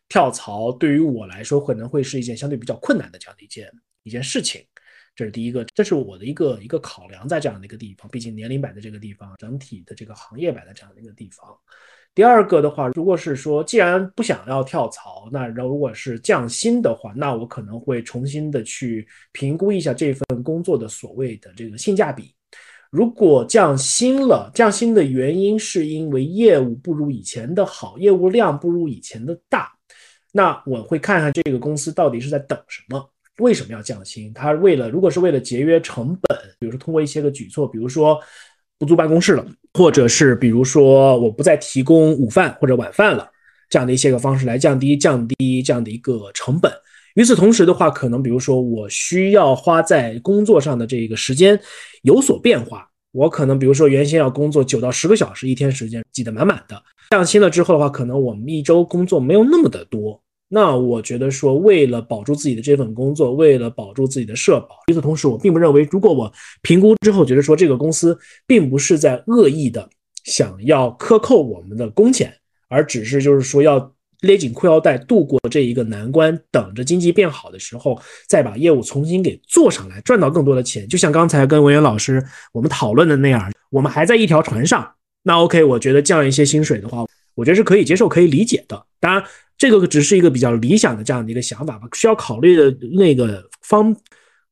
[0.10, 3.70] 跳槽对于我来说可能会是一件相对比较困难的这样的一件
[4.04, 4.66] 一件事情。
[5.16, 11.48] 这是第一个，这是我的一个一个考量，在这样的一个地方，毕竟年龄摆在这个地方，整体的这个行业摆在这样的一个地方。
[12.14, 22.34] 第二个的话，如果是说既然不想要跳槽，那如果是降薪的话，那我可能会重新的去评估一下这份工作的所谓的这个性价比。
[22.90, 29.72] 如果降薪了，降薪的原因是因为业务不如以前的好，业务量不如以前的大，
[30.34, 33.10] 那我会看看这个公司到底是在等什么。
[33.40, 34.32] 为什么要降薪？
[34.34, 38.20] 他为了如果是为了节约成本，比如说通过一些个举措，比如说
[38.78, 43.28] 不租办公室了，或者是比如说我不再提供午饭或者晚饭了，
[43.70, 46.72] 这样的一些个方式来降低降低这样的一个成本。
[47.16, 51.60] 与此同时的话，可能比如说我需要花在工作上的这个时间
[52.04, 60.22] 有所变化，我可能比如说原先要工作九到十个小时，一天时间挤得满满的，降薪了之后的话，可能我们一周工作没有那么的多。
[60.54, 66.32] 那我觉得说，为了保住自己的这份工作，为了保住自己的社保，与此同时，我并不认为，如果我
[66.62, 69.90] 评估之后觉得说这个公司并不是在恶意的
[70.26, 72.34] 想要克扣我们的工钱，
[72.68, 73.94] 而只是就是说要。
[74.22, 80.88] 勒紧裤腰带度过这一个难关，等着经济变好的时候，再把业务重新给做上来，赚到更多的钱。
[80.88, 84.88] 就像刚才跟文渊老师我们讨论的那样，我们还在一条船上。
[85.24, 88.86] 那 OK，我觉得降一些薪水的话，我觉得是可以接受、可以理解的。
[89.00, 89.24] 当然，
[89.70, 91.88] 这个只是一个比较理想的这样的一个想法吧。
[91.94, 93.96] 需要考虑的那个方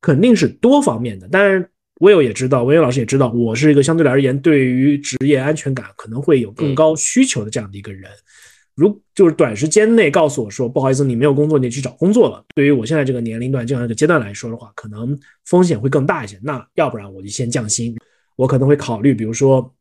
[0.00, 1.26] 肯定是多方面的。
[1.26, 8.08] 当然，Will 也知道，文渊老师也知道，我是一个相对而言对于职业安全感可能会有更高需求的这样的一个人。
[8.76, 12.44] 如就是短时间内告诉我说不好意思，你没有工作，你去找工作了。
[12.54, 16.38] 对于我现在这个年龄段这样一个阶段来说的话，可能风险会更大一些。
[16.40, 17.96] 那要不然我就先降薪，
[18.36, 19.74] 我可能会考虑，比如说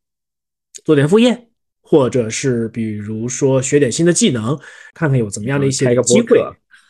[0.84, 1.49] 做点副业，
[1.90, 4.56] 或者是比如说学点新的技能，
[4.94, 6.38] 看看有怎么样的一些机会。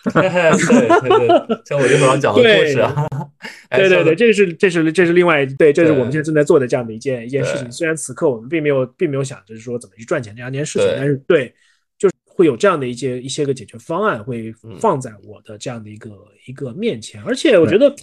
[0.03, 3.07] 对对对，像我一会儿要讲的故事啊。
[3.71, 7.71] 对对对，这是这是这是另外对，这是我们现在正在做的这样的一件一件事情。
[7.71, 11.53] 虽然此刻我们并没有并没有想着说怎么去赚钱这样一件事情，但是对。
[11.97, 16.11] 就是会有这样的一些一些个解决方案会放在我的这样的一个
[16.47, 17.93] 一个面前，而且我觉得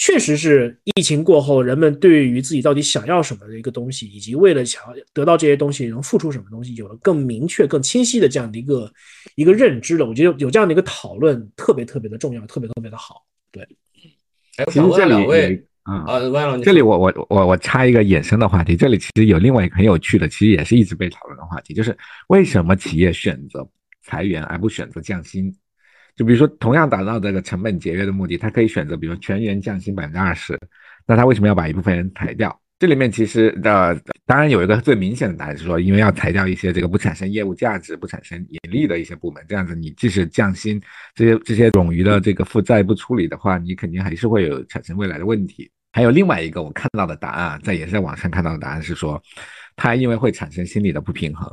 [0.00, 8.90] 确实是疫情过后，人们对于自己到底想要什么的一个东西，以及为了想要得到这些东西能付出什么东西，有了更明确、更清晰的这样的一个
[9.34, 10.06] 一个认知了。
[10.06, 13.26] 我觉得有这样的一个讨论特别特别的重要，特别特别的好。
[13.52, 13.62] 对，
[14.68, 15.62] 其实这两位。
[15.82, 16.20] 啊，
[16.62, 21.96] 这里我我我我插一个衍生的话题，这里其实有另外一个很有趣的，其实也是一直被讨论的话题，就是
[22.28, 23.66] 为什么企业选择
[24.02, 25.52] 裁员而不选择降薪？
[26.20, 30.54] 就比如说同样达到这个成本节约的目的，他可以选择比如全员降薪百分之二十，
[31.06, 32.60] 那他为什么要把一部分人裁掉？
[32.78, 40.78] 这里面其实呃，当然有一个最明显的答案是说，因为要裁掉一些这个不产生业务价值、不产生盈利的一些部门，这样子你即使降薪，
[41.14, 45.70] 这些这些冗余的这个负债不处理的话，你肯定还是会有产生未来的问题。
[45.90, 49.22] 还有另外一个我看到的答案，在也是在网上看到的答案是说，
[49.74, 51.50] 他因为会产生心理的不平衡。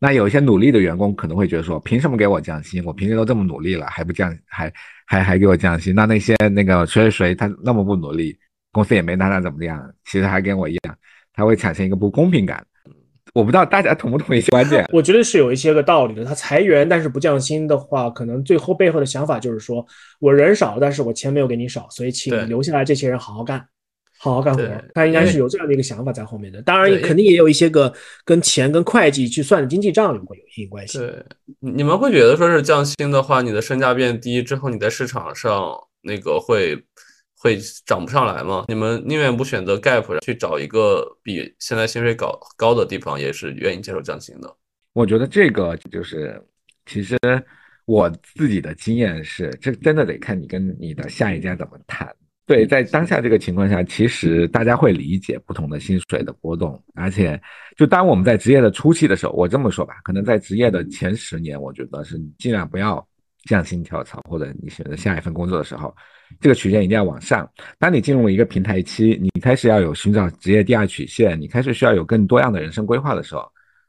[0.00, 2.84] 那有一些努力的员工可能会觉得说，凭什么给我降薪？
[2.84, 4.72] 我平时都这么努力了，还不降，还
[5.06, 5.94] 还还给我降薪？
[5.94, 8.38] 那那些那个谁谁谁他那么不努力？
[8.70, 10.96] 公司也没拿他怎么样，其实还跟我一样，
[11.32, 12.64] 他会产生一个不公平感。
[13.34, 14.86] 我不知道大家同不同意观点？
[14.92, 16.24] 我觉得是有一些个道理的。
[16.24, 19.84] 他裁员但是不降薪的话，可能最后背后的想法就是说
[20.20, 23.64] 我人少，但是我钱没有给你少，所以请留下来这些人好好干，
[24.18, 24.62] 好好干活。
[24.94, 26.60] 他应该是有这样的一个想法在后面的。
[26.62, 27.92] 当然，肯定也有一些个
[28.24, 30.98] 跟钱跟会计去算的经济账有有一定关系。
[30.98, 31.24] 对，
[31.60, 36.84] 你们会觉得说是降薪的话，你的身价变低之后，你在市场上那个会。
[37.40, 37.56] 会
[37.86, 38.64] 涨不上来吗？
[38.66, 44.56] 你们宁愿不选择 gap 去找一个比现在薪水高高的地方，也是愿意接受降薪的。
[44.92, 46.42] 我觉得这个就是，
[46.86, 47.16] 其实
[47.84, 52.12] 我自己的经验是，这真的得看你跟你的下一家怎么谈。
[52.48, 57.38] 对，在当下这个情况下，其实大家会理解不同的薪水的波动，而且
[57.76, 63.06] 就当我们在职业的初期的时候，我这么说吧，可能在职业的前十年，我觉得是尽量不要
[63.44, 65.94] 降薪跳槽，或者你选择下一份工作的时候。
[66.40, 67.46] 这个曲线一定要往上。
[67.78, 73.46] 当你进入一个平台期，你开始要有寻找职业第二曲线，你开始需要有更多样的人生规划的时候，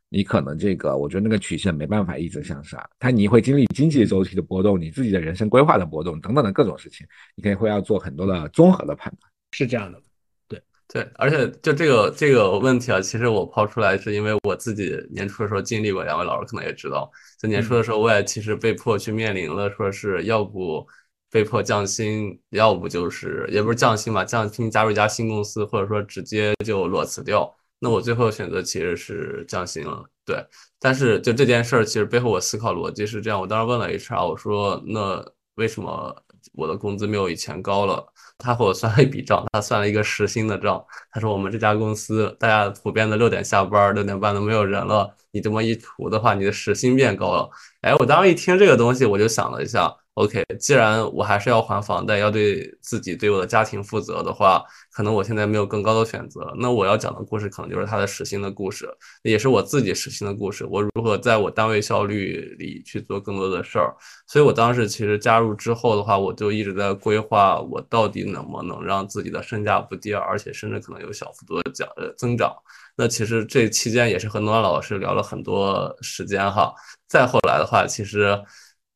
[0.10, 7.06] 你可能这个，我觉得那个曲线没办法一直向上，它你会经历经济周期的波动，你自己的人生规划的波动等等的各种事情，
[7.36, 9.32] 你可以会要做很多的综合的判断。
[9.52, 10.02] 是这样的，
[10.48, 20.86] 对对，而且就这个这个问题啊，其实我抛出来是因为我自己年初的时候经历过，两位老师可能也知道，在年初的时候我也其实被迫去面临了，说是要不。
[21.32, 27.56] 被迫降薪，要不就是也不是降薪嘛，降薪加入一家新公司，或者说直接就裸辞掉。
[27.80, 30.46] 那我最后选择其实是降薪了，对。
[30.80, 35.26] 但是就这件事儿，其实背后我思考逻辑是这样：我当时问了 HR，我说那
[35.56, 36.16] 为什么
[36.54, 38.06] 我的工资没有以前高了？
[38.38, 40.82] 他和我算了一笔账，他算了一个时薪的账。
[41.12, 45.10] 他说我们这家公司大家普遍的六点下班，六点半都没有人了。
[45.32, 47.50] 你这么一除的话，你的时薪变高了。
[47.82, 49.94] 哎，我当时一听这个东西，我就想了一下。
[50.20, 54.62] OK，既然我还是要还房贷，要对自己对我的家庭负责的话，
[54.92, 56.54] 可能我现在没有更高的选择。
[56.60, 58.86] 那我要讲的故事可能就是他的实心的故事，
[59.24, 60.66] 也是我自己实心的故事。
[60.70, 63.96] 我如何在我单位效率里去做更多的事儿？
[64.28, 72.54] 所以我当时其实加入之后的话，我就一直在规划我到底能不能让自己的身价不跌，而且甚至可能有小幅度的降呃增长。
[72.98, 76.74] 那其实这期间也是和诺兰老师聊了很多时间哈。
[77.08, 78.38] 再后来的话，其实。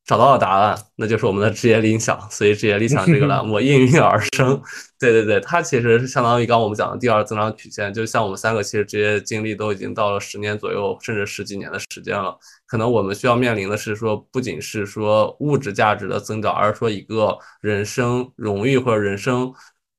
[0.06, 2.20] 找到了答案，那就是我们的职业理想。
[2.30, 4.60] 所以职业理想这个栏目 应运而生。
[5.00, 7.92] 对对对，它其实是相当于刚我们讲的第二增长曲线。
[7.92, 12.36] 就像我们三个其实职业经历都已经到了十年左右，甚至十几年的时间了。
[12.66, 19.52] 可能我们需要面临的是说，不仅是说物质价值的增长，而是说一个人生荣誉或者人生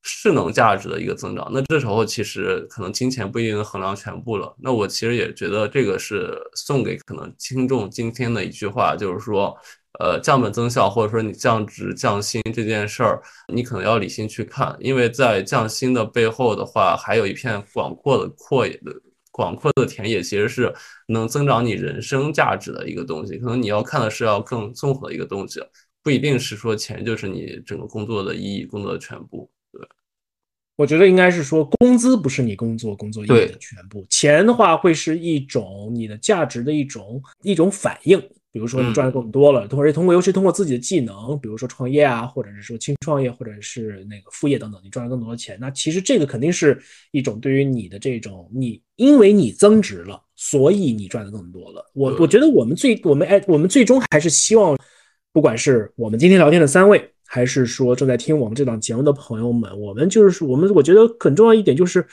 [0.03, 1.49] 势能价值的一个增长。
[1.51, 4.55] 那这时候其实可能金钱不一定能衡量全部了。
[4.59, 9.55] 那我其实也觉得这个是送给可能听众今天的一句话，就是说。
[9.99, 13.21] 呃，降本增效，或者说你降职降薪这件事儿，
[13.53, 18.93] 你可能要理性去看，因为在降薪的背后的话，还有一片广阔的阔野的
[19.31, 20.73] 广阔的田野，其实是
[21.07, 23.37] 能增长你人生价值的一个东西。
[23.37, 25.61] 可能你要看的是要更综合的一个东西，
[26.03, 29.49] 不一定是说钱就是你整个工作的意义、工作的全部。
[29.71, 29.81] 对，
[30.75, 38.21] 我觉得应该是说工资不是你工作工作意义的全部，钱的话会是一种你的价值的一种一种反应。
[38.55, 46.81] 比如说你赚的更多了，或者通过尤其通过自己的技能，比如说创业啊，或者是说轻创业，或者是那个副业等等，你赚了更多的钱，那其实这个肯定是
[47.11, 51.85] 一种对于你的这种你，因为你增值了，所以你赚的更多了。
[51.93, 54.77] 我我觉得我们最我们哎，我们最终还是希望，
[55.33, 62.07] 不管是我们今天聊天的三位，还是说正在听我们这档节目的朋友们，我们就是我们，我觉得很重要一点就是。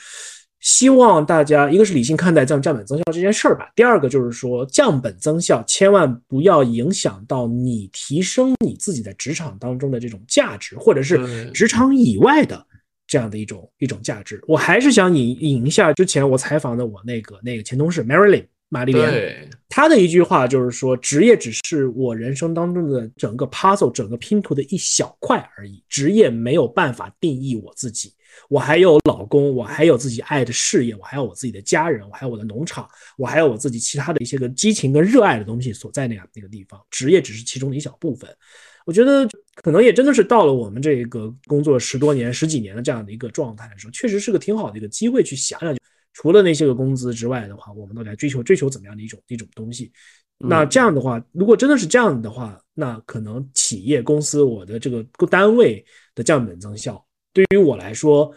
[0.63, 3.69] 希望大家一个是理性看待降降本增效这件事儿吧。
[3.75, 12.65] 第二个就是说降本增效，千万不要影响到你提升你自己在职场当中的这种价值，或者是职场以外的
[13.05, 14.41] 这样的一种一种价值。
[14.47, 28.13] 我还是想引引一下之前我采访的我那个那个前同事 Marilyn 玛丽莲，她的一句话就是说，职业只是我人生当中的整个 puzzle 整个拼图的一小块而已，职业没有办法定义我自己。
[28.49, 36.79] 我还有老公，我还有自己爱的事业，我还有我自己的家人，我还有我的农场，我还有我自己其他的一些个激情跟热爱的东西所在那样那个地方。
[36.91, 38.29] 职业只是其中的一小部分。
[38.85, 39.25] 我觉得
[39.55, 45.77] 可能也真的是到了我们这个工作十多年、十几年的这样的一个状态的时候，确实是个挺好的一个机会去想想，
[46.11, 49.91] 除了那些个工资之外的话，我们都来追求追求怎么样的一种一种东西。
[50.37, 57.01] 那这样的话，如果真的是这样的话，那可能企业公司我的这个单位的降本增效。
[57.33, 58.33] 对于我来说，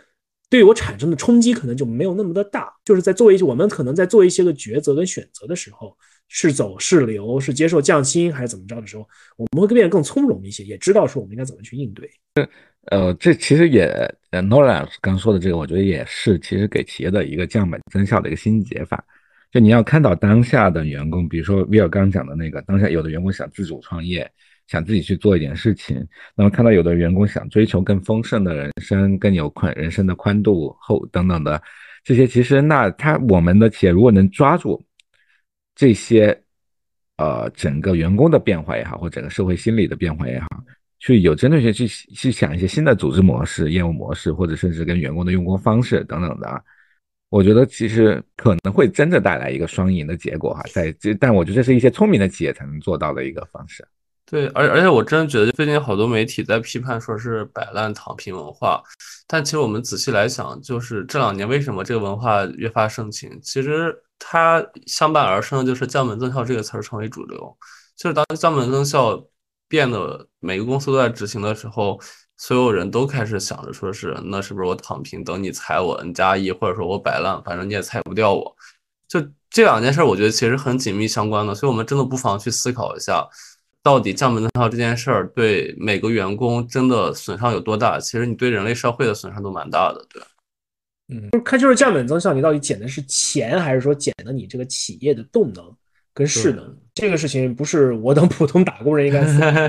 [0.48, 2.72] 对于我产生的冲击可能就没有那么的大。
[2.84, 5.96] 就是在做一些我们可能在做一些个抉择跟选择的时候，
[6.28, 12.10] 是走是留，是接受降薪还是怎么着的时候，我们会变得更从容一些，也知道说我们应该怎么去应对。
[12.86, 13.84] 呃，这其实也
[14.30, 19.04] 呃 Nola 刚说的这个，我觉得也是其实给企业的一个降本增效的一个新解法。
[19.50, 24.30] 就你要看到当下的员工，比如说 Will 刚讲的那个，当下有的员工想自主创业。
[24.68, 26.04] 想自己去做一点事情，
[26.34, 31.62] 那么看到有的员工想追求更丰盛的人生，更有宽人生的宽度厚等等的
[32.02, 34.82] 这些，其实那他我们的企业如果能抓住
[35.74, 36.36] 这些，
[37.16, 40.48] 呃，整个员工的变化也好，或整个社会心理的变化也好，
[40.98, 46.64] 去有针对性去去想一些新的组织模式、业务模式，或者甚至跟员工的用工方式等等的，
[47.28, 50.62] 我觉得其实可能会真的带来一个双赢的结果哈。
[50.72, 53.86] 在这，但我觉得这是一些聪明的企业才能做到的一个方式。
[54.28, 58.82] 对，而而且我真的觉得最近好多媒体在批判说是摆烂躺平文化，
[59.28, 63.38] 但其实我们仔细来想，就是这两年为什么这个文化越发盛行？
[63.40, 67.56] 其实它相伴而生的就是降本增效这个词儿成为主流。
[67.96, 69.24] 就是当降本增效
[69.68, 72.00] 变得每个公司都在执行的时候，
[72.36, 78.56] 所有人都开始想着说是那是不是我躺平，等你裁我 N 加一，或者说我摆烂，反正你也裁不掉我。
[79.06, 83.24] 就这两件事，我觉得其实很紧密相关的，所以我们真的不妨去思考一下。
[83.86, 88.00] 到底降本增效这件事儿对每个员工真的损伤有多大？
[88.00, 90.20] 其实你对人类社会的损伤都蛮大的，对。
[91.08, 95.64] 嗯，看就是降本增效，你到底减的是钱，还是说减的你这个企业的动能
[96.12, 96.76] 跟势能？
[96.94, 99.20] 这个事情不是我等普通打工人应该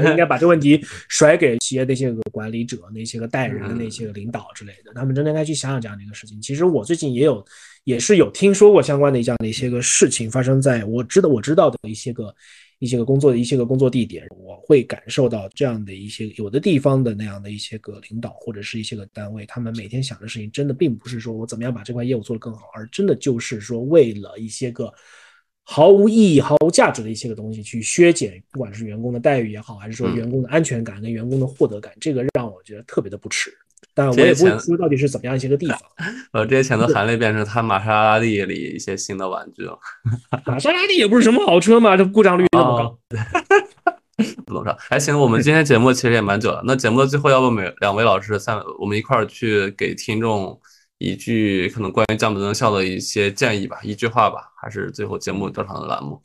[0.10, 6.42] 应该把这问题甩给企业那些个管理者、那些个带人的那些个领导之类的，他们真的应该去想想这样的一个事情。
[6.42, 7.46] 其实我最近也有，
[7.84, 12.34] 也是有听说过相关的这样的一些个事情发生在我知道我知道的一些个。
[12.80, 24.94] 一些个工作的一些个工作地点，我会感受到这样的一些有的地方的那样的一些个领导或者是一些个单位，他们每天想的事情真的并不是说我怎么样把这块业务做得更好，而真的就是说为了一些个
[25.64, 33.52] 毫无意义、毫无价值的一些个东西去削减，不管是员工的待遇也好，还是说员工的安全感跟员工的获得感，这个让我觉得特别的不耻。
[33.98, 35.80] 但我也不会说到底是怎么样一些个地方。
[36.34, 39.76] 呃，这些钱都含泪变成他玛莎拉蒂里一些新的玩具了。
[40.46, 43.00] 玛莎拉蒂也不是什么好车嘛，这故障率那么高。
[44.46, 44.76] 不懂啥？
[44.80, 46.62] 还行，我们今天节目其实也蛮久了。
[46.64, 50.60] 那节目的最后，要不每两位老师三，我们一块儿去给听众
[51.00, 56.22] 一句可能关于降本增效的一些建议吧，一句话吧，还是最后节目正常的栏目？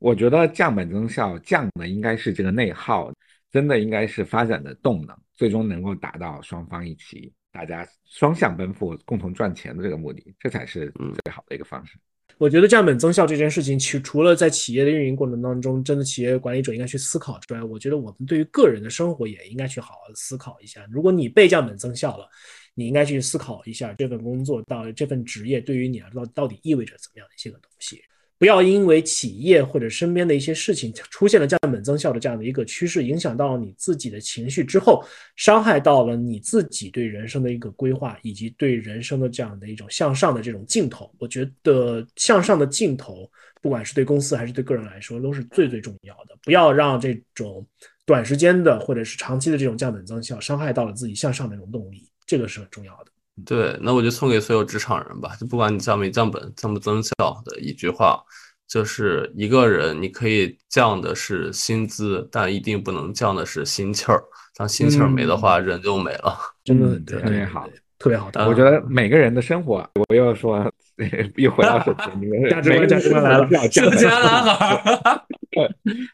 [0.00, 3.08] 我觉得降本增效降的应该是这个内耗，
[3.52, 10.90] 真的应该是发展的动能，最终能够达到双方一起，大家双向奔赴，共同赚钱的这个目的，这才是
[11.22, 11.98] 最好的一个方式。
[12.38, 20.84] 我觉得降本增效这件事情，其除了在企业的运营过程当中，真的企业管理者应该去思考之外，我觉得我们对于个人的生活也应该去好好的思考一下。
[20.90, 22.26] 如果你被降本增效了，
[22.74, 28.02] 你应该去思考一下这份工作到这份职业对于你来说到底意味着怎么样的一些个东西。
[28.42, 35.04] 不要因为企业或者身边的一些事情出现了降本增效的这样的一个趋势，影响到你自己的情绪之后，
[35.36, 41.08] 伤害到了你自己对人生的一个规划，以及对人生的这样的一种向上的这种劲头。
[41.20, 46.34] 我觉得向上的劲头，不管是对公司还是对个人来说，都是最最重要的。
[46.42, 47.64] 不要让这种
[48.04, 53.12] 短时间的或者是长期的这种降本增效，伤害到了自己向上的这种动力，这个是很重要的。
[53.44, 57.12] 对，那我就送给所有职场人吧，就不管你降没降本、降不增效
[57.44, 58.22] 的一句话，
[58.68, 64.22] 就是一个人你可以降的是薪资，但一定不能降的是心气儿。
[64.54, 66.38] 当心气儿没的话，人就没了。
[66.62, 67.66] 真的特别好，
[67.98, 68.30] 特别好。
[68.46, 70.70] 我觉得每个人的生活，我又说
[71.36, 75.26] 又回到手机，你们价值观价值观来了，降本增效。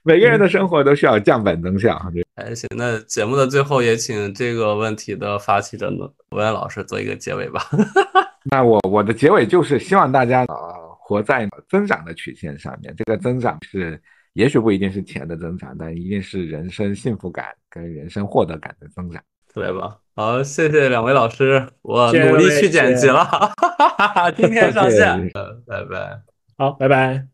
[0.02, 1.98] 每个人的生活都需要降本增效。
[2.36, 5.90] 还 行，那节目的最后也请这个问题的发起者
[6.30, 7.62] 文安老师做一个结尾吧。
[8.50, 12.94] 那我我的结尾就是希望大家呃活在增长的曲线上面。
[12.96, 14.00] 这个增长是
[14.32, 19.22] 也许不一定是钱的增长，但一定是人生幸福感跟人生获得感的增长。
[19.52, 25.30] 特别棒，好，谢谢两位老师，我努力去剪辑了，哈哈哈今天上线，
[25.66, 26.20] 拜拜，
[26.56, 27.26] 好，拜拜。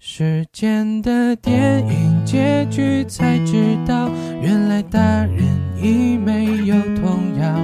[0.00, 4.10] 时间的电影结局才知道，
[4.42, 5.44] 原来大人
[5.80, 7.56] 已没有童谣。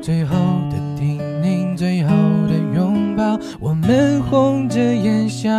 [0.00, 0.34] 最后
[0.70, 2.10] 的叮咛，最后
[3.60, 5.50] 我们红着眼笑。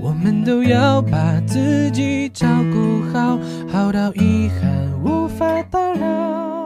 [0.00, 3.38] 我们都要把自己照顾好，
[3.72, 4.70] 好到遗憾
[5.02, 6.63] 无法打扰。